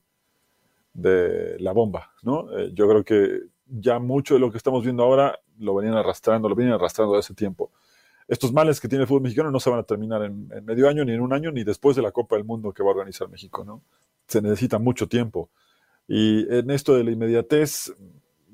[0.95, 2.51] de la bomba, ¿no?
[2.59, 6.49] Eh, yo creo que ya mucho de lo que estamos viendo ahora lo venían arrastrando,
[6.49, 7.71] lo venían arrastrando de hace tiempo.
[8.27, 11.05] Estos males que tiene el fútbol mexicano no se van a terminar en, medio año,
[11.05, 13.29] ni en un año, ni después de la Copa del Mundo que va a organizar
[13.29, 13.83] México, ¿no?
[14.27, 15.51] Se necesita mucho tiempo.
[16.09, 17.93] Y en esto de la inmediatez,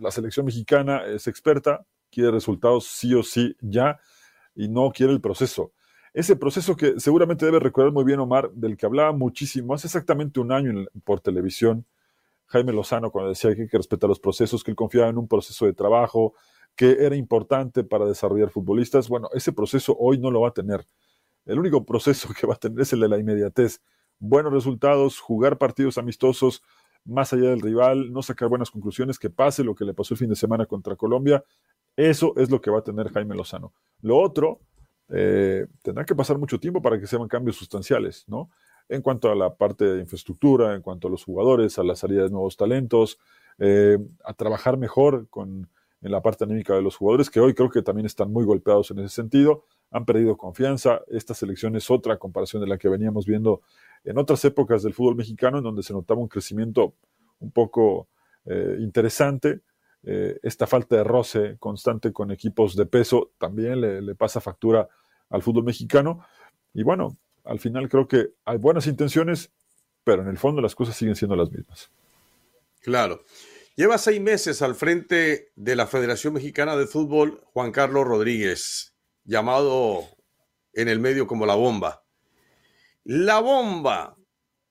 [0.01, 4.01] la selección mexicana es experta, quiere resultados sí o sí ya,
[4.59, 5.73] y no quiere el proceso.
[6.13, 10.41] Ese proceso que seguramente debe recordar muy bien Omar, del que hablaba muchísimo hace exactamente
[10.41, 11.87] un año por televisión,
[12.47, 15.29] Jaime Lozano, cuando decía que hay que respetar los procesos, que él confiaba en un
[15.29, 16.35] proceso de trabajo,
[16.75, 19.09] que era importante para desarrollar futbolistas.
[19.09, 20.85] Bueno, ese proceso hoy no lo va a tener.
[21.47, 23.81] El único proceso que va a tener es el de la inmediatez.
[24.19, 26.65] Buenos resultados, jugar partidos amistosos
[27.05, 30.19] más allá del rival, no sacar buenas conclusiones, que pase lo que le pasó el
[30.19, 31.45] fin de semana contra Colombia
[31.99, 33.73] eso es lo que va a tener Jaime Lozano.
[34.03, 34.61] Lo otro,
[35.09, 38.51] eh, tendrá que pasar mucho tiempo para que se hagan cambios sustanciales, ¿no?
[38.89, 42.23] En cuanto a la parte de infraestructura, en cuanto a los jugadores, a la salida
[42.23, 43.19] de nuevos talentos,
[43.59, 45.69] eh, a trabajar mejor con,
[46.01, 48.93] en la parte anímica de los jugadores, que hoy creo que también están muy golpeados
[48.93, 51.01] en ese sentido, han perdido confianza.
[51.09, 53.63] Esta selección es otra comparación de la que veníamos viendo
[54.05, 56.95] en otras épocas del fútbol mexicano, en donde se notaba un crecimiento
[57.41, 58.07] un poco
[58.45, 59.63] eh, interesante
[60.05, 64.89] eh, esta falta de roce constante con equipos de peso también le, pasa factura
[65.29, 66.25] al fútbol mexicano.
[66.73, 69.51] Y bueno, al final creo que hay buenas intenciones,
[70.05, 71.91] pero en el fondo las cosas siguen siendo las mismas.
[72.81, 73.25] Claro.
[73.75, 80.05] Lleva seis meses al frente de la Federación Mexicana de Fútbol Juan Carlos Rodríguez, llamado
[80.73, 82.05] en el medio como la bomba.
[83.05, 84.17] La bomba,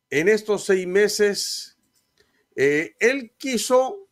[0.09, 1.77] en estos seis meses,
[2.55, 4.06] eh, él quiso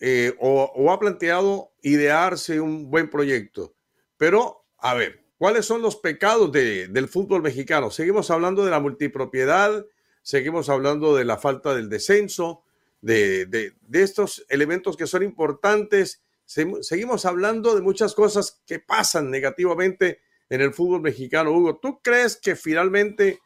[0.00, 3.74] eh, o, ha planteado idearse un buen proyecto.
[4.16, 7.90] Pero, a ver, ¿cuáles son los pecados del fútbol mexicano?
[7.90, 9.86] Seguimos hablando de la multipropiedad,
[10.22, 12.62] seguimos hablando de la falta del descenso,
[13.00, 20.60] de, estos elementos que son importantes, seguimos hablando de muchas cosas que pasan negativamente en
[20.60, 21.52] el fútbol mexicano.
[21.52, 23.40] Hugo, ¿tú crees que finalmente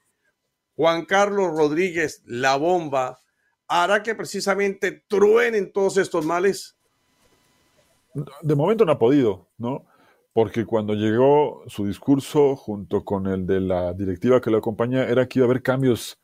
[0.75, 3.21] Juan Carlos Rodríguez, la bomba,
[3.71, 6.77] hará que precisamente truenen todos estos males?
[8.43, 9.87] De momento no ha podido, ¿no?
[10.33, 15.27] Porque cuando llegó su discurso junto con el de la directiva que lo acompaña, era
[15.27, 16.21] que iba a haber cambios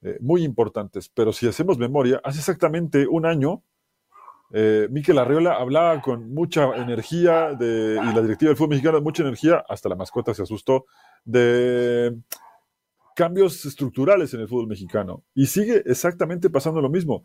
[0.00, 1.10] eh, muy importantes.
[1.10, 3.62] Pero si hacemos memoria, hace exactamente un año,
[4.52, 9.22] eh, Miquel Arriola hablaba con mucha energía de, y la directiva del fútbol mexicano, mucha
[9.22, 10.86] energía, hasta la mascota se asustó,
[11.24, 12.16] de
[13.18, 15.24] cambios estructurales en el fútbol mexicano.
[15.34, 17.24] Y sigue exactamente pasando lo mismo.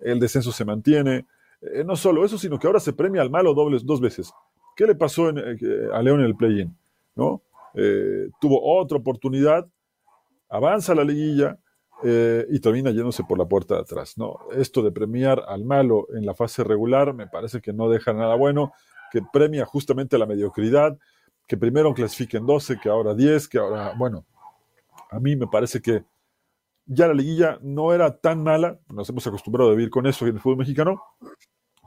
[0.00, 1.26] El descenso se mantiene.
[1.60, 4.32] Eh, no solo eso, sino que ahora se premia al malo dobles, dos veces.
[4.74, 5.56] ¿Qué le pasó en, eh,
[5.92, 6.74] a León en el play-in?
[7.16, 7.42] ¿No?
[7.74, 9.68] Eh, tuvo otra oportunidad,
[10.48, 11.58] avanza la liguilla
[12.02, 14.16] y termina yéndose por la puerta de atrás.
[14.16, 14.38] ¿no?
[14.56, 18.36] Esto de premiar al malo en la fase regular me parece que no deja nada
[18.36, 18.72] bueno,
[19.12, 20.96] que premia justamente la mediocridad,
[21.46, 24.24] que primero clasifiquen 12, que ahora 10, que ahora, bueno,
[25.10, 26.04] a mí me parece que
[26.86, 30.34] ya la liguilla no era tan mala, nos hemos acostumbrado a vivir con eso en
[30.34, 31.02] el fútbol mexicano,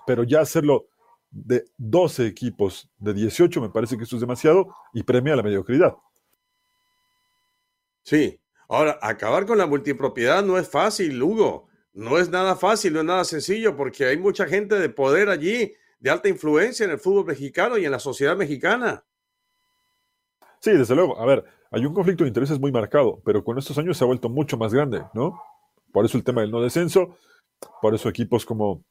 [0.06, 0.88] pero ya hacerlo
[1.30, 5.96] de 12 equipos de 18 me parece que eso es demasiado y premia la mediocridad.
[8.04, 11.68] Sí, ahora acabar con la multipropiedad no es fácil, Hugo.
[11.94, 15.74] No es nada fácil, no es nada sencillo, porque hay mucha gente de poder allí,
[16.00, 19.06] de alta influencia en el fútbol mexicano y en la sociedad mexicana.
[20.60, 21.20] Sí, desde luego.
[21.20, 24.08] A ver, hay un conflicto de intereses muy marcado, pero con estos años se ha
[24.08, 25.42] vuelto mucho más grande, ¿no?
[25.92, 27.18] Por eso el tema del no descenso,
[27.82, 28.84] por eso equipos como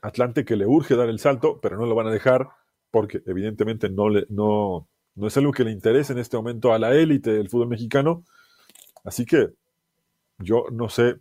[0.00, 2.48] Atlante que le urge dar el salto, pero no lo van a dejar
[2.92, 6.94] porque evidentemente no, no, no es algo que le interese en este momento a la
[6.94, 8.22] élite del fútbol mexicano.
[9.04, 9.48] Así que
[10.38, 11.16] yo no sé,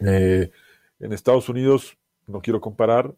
[0.00, 0.50] eh,
[0.98, 3.14] en Estados Unidos no quiero comparar,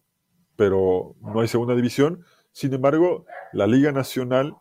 [0.57, 2.25] pero no hay segunda división.
[2.51, 4.57] Sin embargo, la Liga Nacional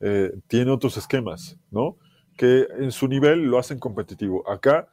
[0.00, 1.96] eh, tiene otros esquemas, ¿no?
[2.36, 4.48] Que en su nivel lo hacen competitivo.
[4.48, 4.88] Acá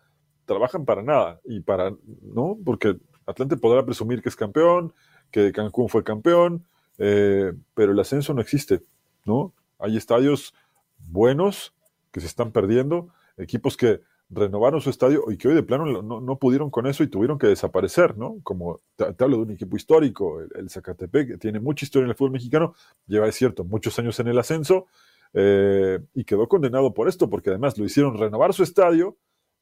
[0.45, 2.57] trabajan para nada y para, ¿no?
[2.63, 4.93] Porque Atlante podrá presumir que es campeón,
[5.31, 6.65] que Cancún fue campeón,
[6.97, 8.81] eh, pero el ascenso no existe,
[9.25, 9.53] ¿no?
[9.79, 10.53] Hay estadios
[10.97, 11.73] buenos
[12.11, 16.39] que se están perdiendo, equipos que renovaron su estadio y que hoy de plano no,
[16.39, 18.37] pudieron con eso y tuvieron que desaparecer, ¿no?
[18.43, 22.15] Como te, hablo de un equipo histórico, el, Zacatepec, que tiene mucha historia en el
[22.15, 22.73] fútbol mexicano,
[23.07, 24.87] lleva, es cierto, muchos años en el ascenso
[25.33, 29.17] eh, y quedó condenado por esto, porque además lo hicieron renovar su estadio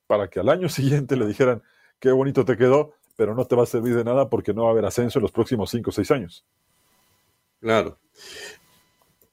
[0.07, 1.61] para que al año siguiente le dijeran,
[1.99, 4.69] qué bonito te quedó, pero no te va a servir de nada porque no va
[4.69, 6.45] a haber ascenso en los próximos cinco o seis años.
[7.59, 7.99] Claro.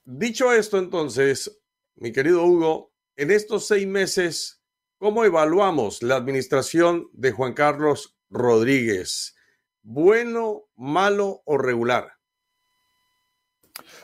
[0.05, 1.61] Dicho esto, entonces,
[1.97, 4.60] mi querido Hugo, en estos seis meses,
[5.01, 9.35] ¿Cómo evaluamos la administración de Juan Carlos Rodríguez?
[9.83, 12.19] ¿Bueno, malo o regular?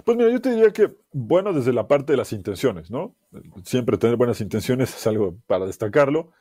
[0.05, 3.15] Pues mira, yo te diría que bueno desde la parte de las intenciones, ¿no?
[3.63, 6.33] Siempre tener buenas intenciones es algo para destacarlo,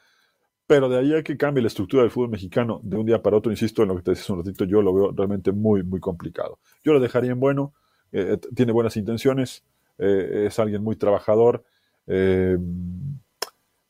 [0.68, 3.36] pero de ahí a que cambie la estructura del fútbol mexicano de un día para
[3.36, 6.00] otro, insisto en lo que te decía un ratito, yo lo veo realmente muy, muy
[6.00, 6.60] complicado.
[6.82, 7.74] Yo lo dejaría en bueno,
[8.14, 9.66] eh, tiene buenas intenciones,
[9.98, 11.66] eh, es alguien muy trabajador,
[12.08, 12.58] eh,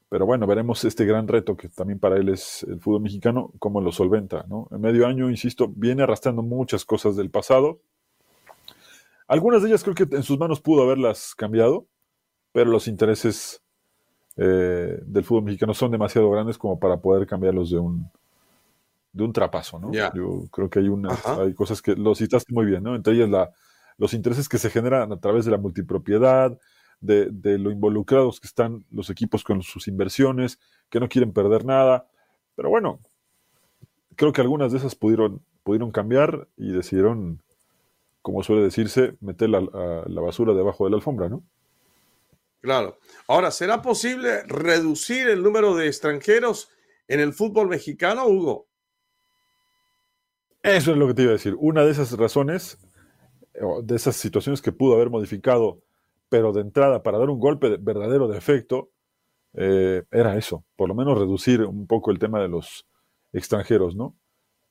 [0.09, 3.81] pero bueno, veremos este gran reto que también para él es el fútbol mexicano, cómo
[3.81, 4.45] lo solventa.
[4.47, 4.67] ¿no?
[4.71, 7.79] En medio año, insisto, viene arrastrando muchas cosas del pasado.
[9.27, 11.87] Algunas de ellas creo que en sus manos pudo haberlas cambiado,
[12.51, 13.61] pero los intereses
[14.37, 18.09] eh, del fútbol mexicano son demasiado grandes como para poder cambiarlos de un,
[19.11, 19.79] de un trapazo.
[19.79, 19.91] ¿no?
[19.91, 22.95] Yo creo que hay, unas, hay cosas que lo citaste muy bien, ¿no?
[22.95, 23.51] entre ellas la,
[23.97, 26.57] los intereses que se generan a través de la multipropiedad,
[27.05, 32.07] de, lo involucrados que están los equipos con sus inversiones, que no quieren perder nada.
[32.55, 32.99] Pero bueno,
[34.15, 37.41] creo que algunas de esas pudieron, pudieron cambiar y decidieron,
[38.21, 39.61] como suele decirse, meter la,
[40.05, 41.43] la basura debajo de la alfombra, ¿no?
[42.61, 42.97] Claro.
[43.27, 46.69] Ahora, ¿será posible reducir el número de extranjeros
[47.07, 48.67] en el fútbol mexicano, Hugo?
[50.63, 51.55] Eso es lo que te iba a decir.
[51.59, 52.79] Una de esas razones,
[53.83, 55.83] de esas situaciones que pudo haber modificado
[56.29, 58.89] pero de entrada, para dar un golpe verdadero de efecto,
[59.53, 62.85] eh, era eso, por lo menos reducir un poco el tema de los
[63.31, 64.15] extranjeros, ¿no?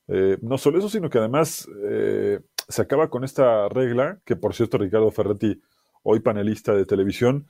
[0.09, 4.55] Eh, no solo eso, sino que además eh, se acaba con esta regla, que por
[4.55, 5.61] cierto Ricardo Ferretti,
[6.03, 7.47] hoy panelista de televisión,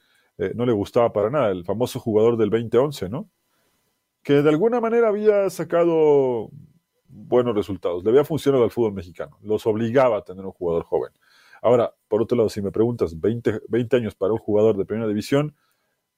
[0.56, 3.30] no le gustaba para nada, el famoso jugador del 2011, ¿no?
[4.24, 6.50] Que de alguna manera había sacado
[7.06, 11.12] buenos resultados, le había funcionado al fútbol mexicano, los obligaba a tener un jugador joven.
[11.64, 15.08] Ahora, por otro lado, si me preguntas, 20, 20 años para un jugador de primera
[15.08, 15.56] división,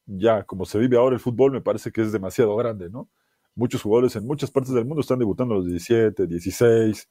[0.05, 3.09] ya como se vive ahora el fútbol, me parece que es demasiado grande, ¿no?
[3.55, 7.09] Muchos jugadores en muchas partes del mundo están debutando a los 17, 16,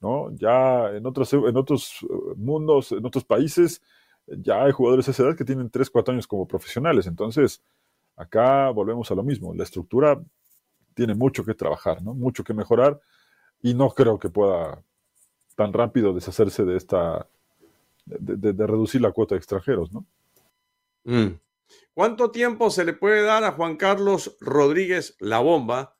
[0.00, 0.30] ¿no?
[0.36, 2.06] Ya en otros, en otros eh,
[2.36, 3.82] mundos, en otros países,
[4.28, 7.08] ya hay jugadores de esa edad que tienen 3, 4 años como profesionales.
[7.08, 7.60] Entonces,
[8.14, 9.52] acá volvemos a lo mismo.
[9.52, 10.22] La estructura
[10.94, 12.14] tiene mucho que trabajar, ¿no?
[12.14, 13.00] Mucho que mejorar
[13.60, 14.80] y no creo que pueda
[15.56, 17.26] tan rápido deshacerse de esta
[18.06, 20.06] de, reducir la cuota de extranjeros, ¿no?
[21.04, 21.38] Mm.
[21.92, 25.96] ¿Cuánto tiempo se le puede dar a Juan Carlos Rodríguez la bomba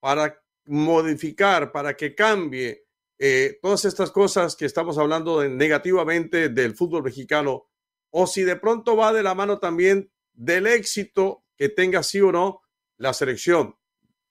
[0.00, 2.86] para modificar, para que cambie
[3.18, 7.66] eh, todas estas cosas que estamos hablando negativamente del fútbol mexicano?
[8.10, 12.32] O si de pronto va de la mano también del éxito que tenga sí o
[12.32, 12.62] no
[12.96, 13.76] la selección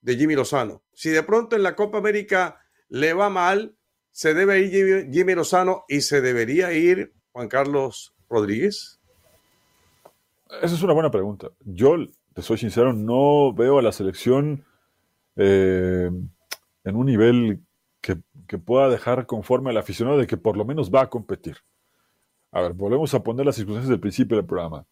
[0.01, 0.84] de Jimmy Lozano.
[0.93, 3.78] Si de pronto en la Copa América le va mal,
[4.14, 9.01] se debe ir Jimmy Lozano y se debería ir Juan Carlos Rodríguez.
[10.61, 11.49] Esa es una buena pregunta.
[11.66, 11.95] Yo,
[12.34, 14.64] te soy sincero, no veo a la selección
[15.36, 16.11] eh,
[16.84, 17.64] en un nivel
[18.01, 21.57] que, que, pueda dejar conforme al aficionado de que por lo menos va a competir.
[22.51, 24.86] A ver, volvemos a poner las circunstancias del principio del programa.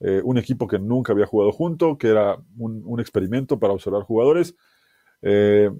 [0.00, 4.54] Eh, un equipo que nunca había jugado junto, que era un, experimento para observar jugadores.
[5.22, 5.70] Eh,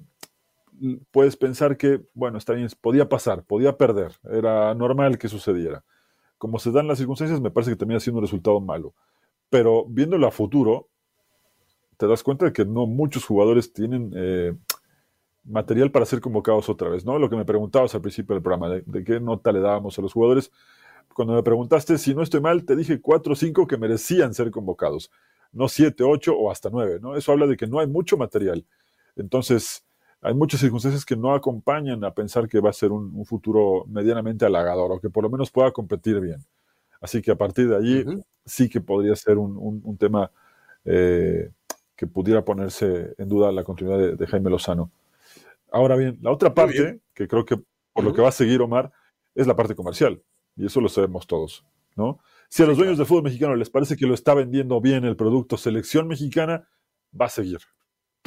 [1.11, 5.85] puedes pensar que, bueno, está bien, podía pasar, podía perder, era normal que sucediera.
[6.39, 8.95] Como se dan las circunstancias, me parece que termina siendo un resultado malo.
[9.49, 10.89] Pero viéndolo a futuro,
[11.97, 14.55] te das cuenta de que no muchos jugadores tienen eh,
[15.45, 17.19] material para ser convocados otra vez, ¿no?
[17.19, 20.13] Lo que me preguntabas al principio del programa, de qué nota le dábamos a los
[20.13, 20.51] jugadores
[21.17, 24.51] cuando me preguntaste si no estoy mal, te dije cuatro o cinco que merecían ser
[24.51, 25.11] convocados,
[25.51, 27.17] no siete, ocho o hasta nueve, ¿no?
[27.17, 28.67] Eso habla de que no hay mucho material.
[29.17, 29.86] Entonces,
[30.27, 34.45] hay muchas circunstancias que no acompañan a pensar que va a ser un, futuro medianamente
[34.45, 36.45] halagador o que por lo menos pueda competir bien.
[37.01, 38.05] Así que a partir de allí
[38.45, 40.33] sí que podría ser un, tema
[40.85, 41.53] eh,
[41.95, 44.91] que pudiera ponerse en duda la continuidad de, Jaime Lozano.
[45.71, 47.63] Ahora bien, la otra parte, que creo que
[47.93, 48.91] por lo que va a seguir Omar,
[49.33, 50.21] es la parte comercial
[50.57, 51.65] y eso lo sabemos todos,
[51.95, 52.19] ¿no?
[52.49, 55.15] Si a los dueños de fútbol mexicano les parece que lo está vendiendo bien el
[55.15, 56.69] producto selección mexicana,
[57.13, 57.61] va a seguir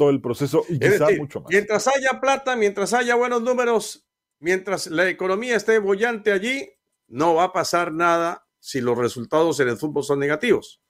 [0.00, 1.50] todo el proceso y quizá mucho más.
[1.50, 6.70] Mientras haya plata, mientras haya buenos números, mientras la economía esté bollante allí,
[7.06, 10.80] no va a pasar nada si los resultados en el fútbol son negativos.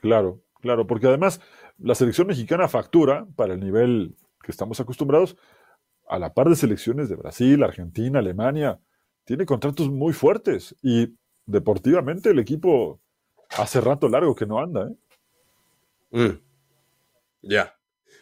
[0.00, 1.42] Claro, claro, porque además
[1.76, 5.36] la selección mexicana factura para el nivel que estamos acostumbrados
[6.08, 8.80] a la par de selecciones de Brasil, Argentina, Alemania,
[9.26, 13.02] tiene contratos muy fuertes y deportivamente el equipo
[13.50, 14.88] hace rato largo que no anda.
[14.88, 16.28] ¿eh?
[16.28, 16.40] Mm.
[17.42, 17.74] Ya.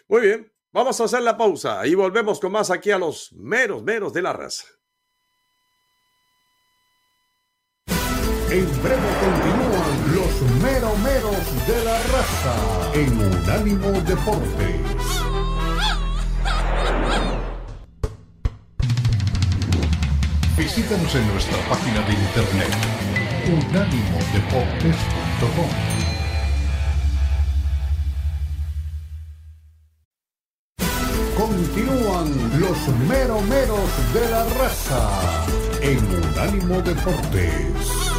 [0.09, 0.51] Muy bien.
[0.73, 4.23] Vamos a hacer la pausa y volvemos con más aquí a los meros, meros de
[4.23, 4.65] la raza.
[8.51, 12.55] En breve continúan los meros, meros de la raza
[12.95, 14.81] en Unánimo Deportes.
[20.57, 22.73] Visítanos en nuestra página de internet
[23.49, 26.08] unánimodeportes.com.
[31.39, 35.47] Continúan los meromeros de la raza
[35.80, 35.99] en
[36.32, 38.18] Unánimo Deportes.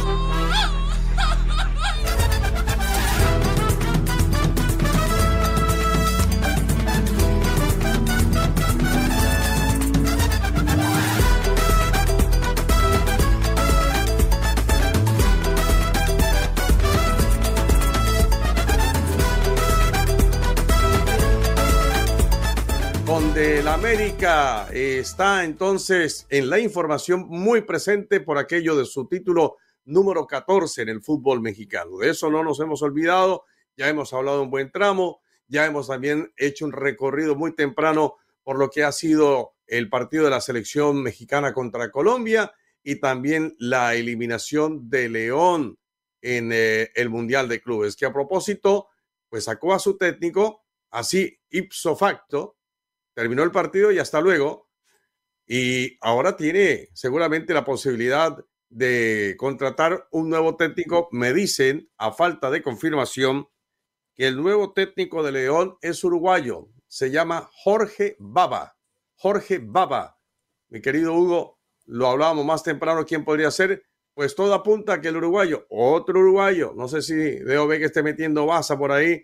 [23.40, 30.26] La América está entonces en la información muy presente por aquello de su título número
[30.26, 31.96] 14 en el fútbol mexicano.
[31.96, 33.44] De eso no nos hemos olvidado,
[33.78, 38.58] ya hemos hablado un buen tramo, ya hemos también hecho un recorrido muy temprano por
[38.58, 43.94] lo que ha sido el partido de la selección mexicana contra Colombia y también la
[43.94, 45.78] eliminación de León
[46.20, 48.88] en eh, el Mundial de Clubes, que a propósito,
[49.30, 52.58] pues sacó a su técnico, así ipso facto,
[53.20, 54.70] terminó el partido y hasta luego.
[55.46, 61.10] Y ahora tiene seguramente la posibilidad de contratar un nuevo técnico.
[61.12, 63.46] Me dicen, a falta de confirmación,
[64.14, 66.70] que el nuevo técnico de León es uruguayo.
[66.88, 68.78] Se llama Jorge Baba.
[69.16, 70.18] Jorge Baba.
[70.70, 73.84] Mi querido Hugo, lo hablábamos más temprano, ¿quién podría ser?
[74.14, 78.02] Pues todo apunta a que el uruguayo, otro uruguayo, no sé si veo que esté
[78.02, 79.22] metiendo baza por ahí,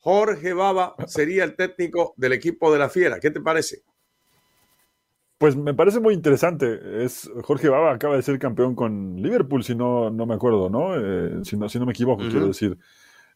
[0.00, 3.20] Jorge Baba sería el técnico del equipo de la Fiera.
[3.20, 3.82] ¿Qué te parece?
[5.36, 7.04] Pues me parece muy interesante.
[7.04, 10.94] Es, Jorge Baba acaba de ser campeón con Liverpool, si no, no me acuerdo, ¿no?
[10.96, 11.68] Eh, si ¿no?
[11.68, 12.78] Si no me equivoco, quiero decir.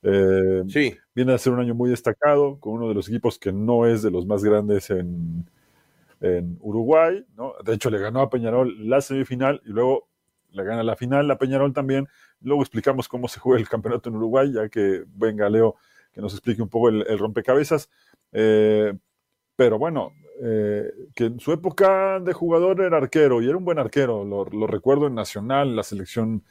[0.02, 0.94] Eh, sí.
[1.14, 4.02] Viene a ser un año muy destacado con uno de los equipos que no es
[4.02, 5.48] de los más grandes en,
[6.20, 7.54] en Uruguay, ¿no?
[7.64, 10.08] De hecho, le ganó a Peñarol la semifinal y luego
[10.50, 12.08] le gana la final a Peñarol también.
[12.40, 15.76] Luego explicamos cómo se juega el campeonato en Uruguay, ya que venga Leo
[16.14, 17.90] que nos explique un poco el, rompecabezas.
[18.32, 18.94] Eh,
[19.56, 23.78] pero bueno, eh, que en su época de jugador era arquero y era un buen
[23.78, 26.44] arquero, lo, recuerdo en Nacional, la selección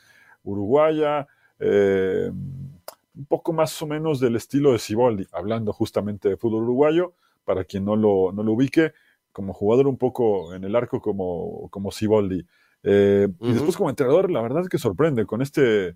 [0.44, 1.28] uruguaya,
[1.60, 7.14] eh, un poco más o menos del estilo de Siboldi, hablando justamente de fútbol uruguayo,
[7.46, 8.94] para quien no lo, no lo ubique,
[9.32, 11.90] como jugador un poco en el arco como, como.
[12.02, 15.96] Y después como entrenador, la verdad es que sorprende con este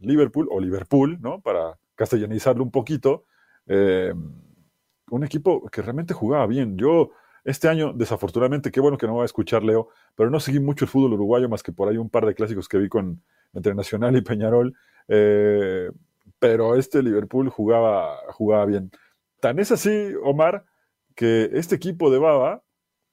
[0.00, 1.40] Liverpool o Liverpool, ¿no?
[1.40, 3.24] Para castellanizarlo un poquito,
[3.66, 4.12] eh,
[5.10, 6.76] un equipo que realmente jugaba bien.
[6.76, 7.10] Yo
[7.44, 10.86] este año, desafortunadamente, qué bueno que no va a escuchar Leo, pero no seguí mucho
[10.86, 13.22] el fútbol uruguayo más que por ahí un par de clásicos que vi con
[13.52, 14.74] entre Nacional y Peñarol.
[15.08, 15.90] Eh,
[16.38, 18.90] pero este Liverpool jugaba, jugaba bien.
[19.40, 20.64] Tan es así, Omar,
[21.14, 22.62] que este equipo de Baba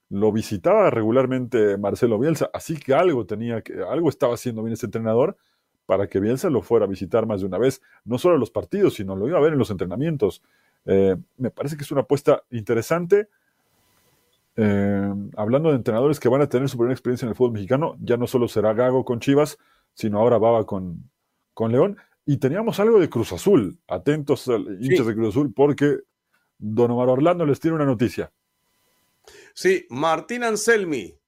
[0.09, 4.88] lo visitaba regularmente Marcelo Bielsa, así que algo tenía que, algo estaba haciendo bien este
[4.88, 5.38] entrenador
[5.86, 8.51] para que Bielsa lo fuera a visitar más de una vez, no solo en los
[8.51, 10.41] partidos, sino lo iba a ver en los entrenamientos.
[10.86, 13.29] Eh, me parece que es una apuesta interesante.
[14.55, 17.95] Eh, hablando de entrenadores que van a tener su primera experiencia en el fútbol mexicano,
[17.99, 19.57] ya no solo será Gago con Chivas,
[19.93, 21.09] sino ahora Baba con,
[21.53, 21.97] con León.
[22.25, 23.79] Y teníamos algo de Cruz Azul.
[23.88, 24.47] Atentos,
[24.79, 25.99] hinchas de Cruz Azul, porque
[26.57, 28.32] Don Omar Orlando les tiene una noticia.
[29.53, 31.20] Sí, Martín Anselmi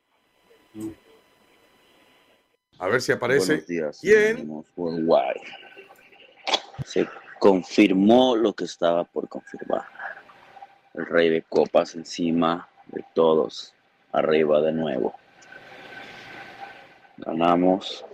[2.79, 3.61] A ver si aparece.
[3.67, 4.01] Días,
[4.75, 5.35] Uruguay.
[6.85, 7.07] Se
[7.39, 9.85] confirmó lo que estaba por confirmar
[10.95, 13.73] el rey de copas encima de todos,
[14.11, 15.15] arriba de nuevo.
[17.17, 18.05] Ganamos,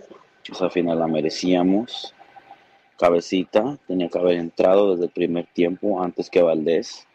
[0.50, 2.14] esa final la merecíamos.
[2.98, 7.06] Cabecita tenía que haber entrado desde el primer tiempo antes que Valdés.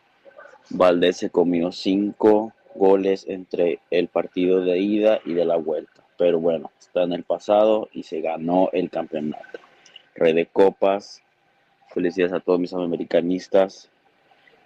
[0.70, 6.04] Valdés se comió cinco goles entre el partido de ida y de la vuelta.
[6.18, 9.60] Pero bueno, está en el pasado y se ganó el campeonato.
[10.16, 11.24] Rey de copas.
[11.92, 13.90] Felicidades a todos mis americanistas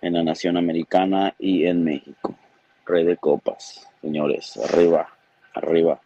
[0.01, 2.35] en la Nación Americana y en México.
[2.85, 5.07] Rey de copas, señores, arriba,
[5.53, 6.01] arriba.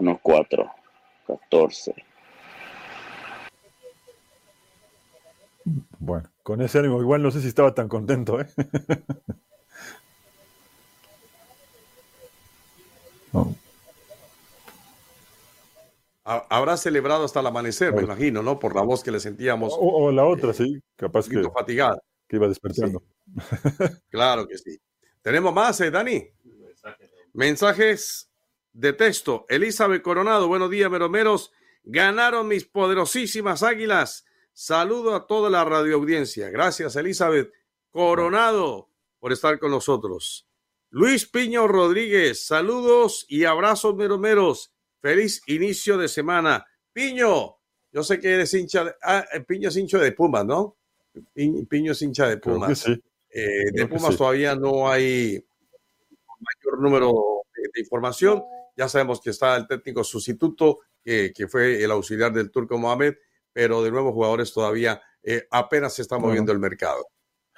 [0.00, 0.72] 1-4,
[1.26, 1.94] 14.
[5.98, 8.46] Bueno, con ese ánimo, igual no sé si estaba tan contento, ¿eh?
[16.24, 18.58] Habrá celebrado hasta el amanecer, me imagino, ¿no?
[18.58, 19.74] Por la voz que le sentíamos.
[19.76, 21.42] O, la otra, sí, capaz que.
[21.42, 21.98] fatigada.
[22.28, 23.02] Que iba despertando.
[24.10, 24.78] claro que sí.
[25.22, 26.24] Tenemos más, ¿eh, Dani?
[27.32, 28.29] Mensajes
[28.72, 29.46] de texto.
[29.48, 31.52] Elizabeth Coronado, buenos días, meromeros.
[31.82, 34.24] Ganaron mis poderosísimas águilas.
[34.52, 36.50] Saludo a toda la radioaudiencia.
[36.50, 37.52] Gracias, Elizabeth
[37.90, 40.46] Coronado, por estar con nosotros.
[40.90, 44.72] Luis Piño Rodríguez, saludos y abrazos, meromeros.
[45.00, 46.66] Feliz inicio de semana.
[46.92, 47.56] Piño,
[47.92, 48.94] yo sé que eres hincha de.
[49.02, 50.76] Ah, Piño es hincha de Pumas, ¿no?
[51.34, 52.86] Piño es hincha de Pumas.
[52.86, 55.42] Eh, de Pumas todavía no hay
[56.40, 57.12] mayor número
[57.54, 58.42] de, información.
[58.76, 63.14] Ya sabemos que está el técnico sustituto, que, fue el auxiliar del Turco Mohamed,
[63.52, 67.06] pero de nuevos jugadores todavía eh, apenas se está moviendo el mercado.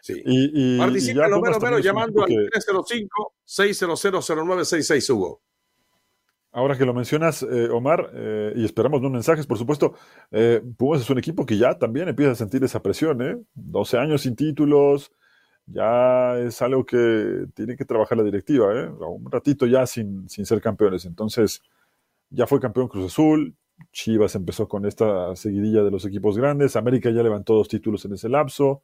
[0.02, 0.22] Sí.
[0.24, 1.28] Y, y Participa
[1.80, 2.30] llamando al
[3.46, 5.42] 305-600-0966, Hugo.
[6.54, 9.94] Ahora que lo mencionas, eh, Omar, eh, y esperamos no mensajes, por supuesto,
[10.30, 13.38] eh, Pumas es un equipo que ya también empieza a sentir esa presión, ¿eh?
[13.54, 15.12] 12 años sin títulos,
[15.66, 18.88] ya es algo que tiene que trabajar la directiva, ¿eh?
[18.88, 21.04] Un ratito ya sin, sin ser campeones.
[21.04, 21.62] Entonces,
[22.30, 23.54] ya fue campeón Cruz Azul,
[23.92, 28.14] Chivas empezó con esta seguidilla de los equipos grandes, América ya levantó dos títulos en
[28.14, 28.82] ese lapso,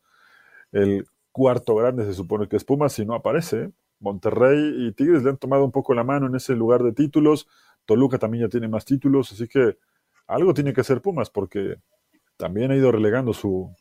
[0.72, 5.30] el cuarto grande se supone que es Pumas, si no aparece, Monterrey y Tigres le
[5.30, 7.48] han tomado un poco la mano en ese lugar de títulos.
[7.84, 9.76] Toluca también ya tiene más títulos, así que
[10.26, 11.76] algo tiene que hacer Pumas porque
[12.36, 13.74] también ha ido relegando su,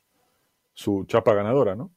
[0.73, 1.91] su chapa ganadora, ¿no?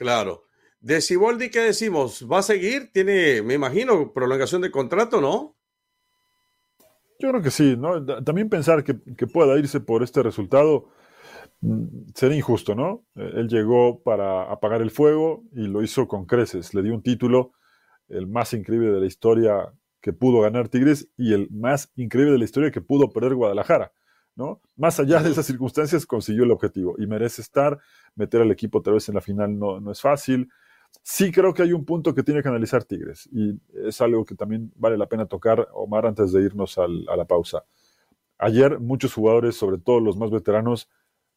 [0.00, 0.46] Claro.
[0.80, 2.26] De Siboldi, ¿qué decimos?
[2.26, 2.90] ¿Va a seguir?
[2.90, 5.58] Tiene, me imagino, prolongación de contrato, ¿no?
[7.18, 8.02] Yo creo que sí, ¿no?
[8.24, 10.88] También pensar que, que pueda irse por este resultado
[11.60, 13.04] mm, sería injusto, ¿no?
[13.14, 16.72] Eh, él llegó para apagar el fuego y lo hizo con creces.
[16.72, 17.52] Le dio un título,
[18.08, 19.70] el más increíble de la historia
[20.00, 23.92] que pudo ganar Tigres y el más increíble de la historia que pudo perder Guadalajara.
[24.40, 24.58] ¿No?
[24.74, 27.78] Más allá de esas circunstancias, consiguió el objetivo y merece estar.
[28.14, 30.48] Meter al equipo otra vez en la final no, no es fácil.
[31.02, 34.34] Sí creo que hay un punto que tiene que analizar Tigres y es algo que
[34.34, 37.64] también vale la pena tocar, Omar, antes de irnos a la pausa.
[38.38, 40.88] Ayer muchos jugadores, sobre todo los más veteranos,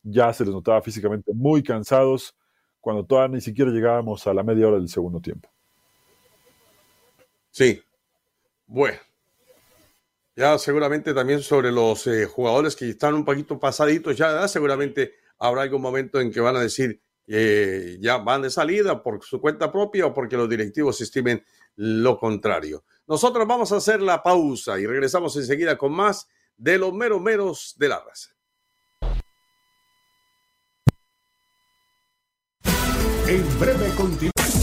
[0.01, 2.38] ya se les notaba físicamente muy cansados
[2.80, 5.49] cuando todavía ni siquiera llegábamos a la media hora del segundo tiempo.
[7.51, 7.82] Sí.
[8.66, 8.97] Bueno.
[10.36, 15.62] Ya seguramente también sobre los eh, jugadores que están un poquito pasaditos, ya seguramente habrá
[15.62, 19.72] algún momento en que van a decir, eh, ya van de salida por su cuenta
[19.72, 21.44] propia o porque los directivos estimen
[21.76, 22.84] lo contrario.
[23.06, 26.28] Nosotros vamos a hacer la pausa y regresamos enseguida con más
[26.58, 28.30] de los meros meros de la raza.
[33.28, 34.62] En breve continuamos.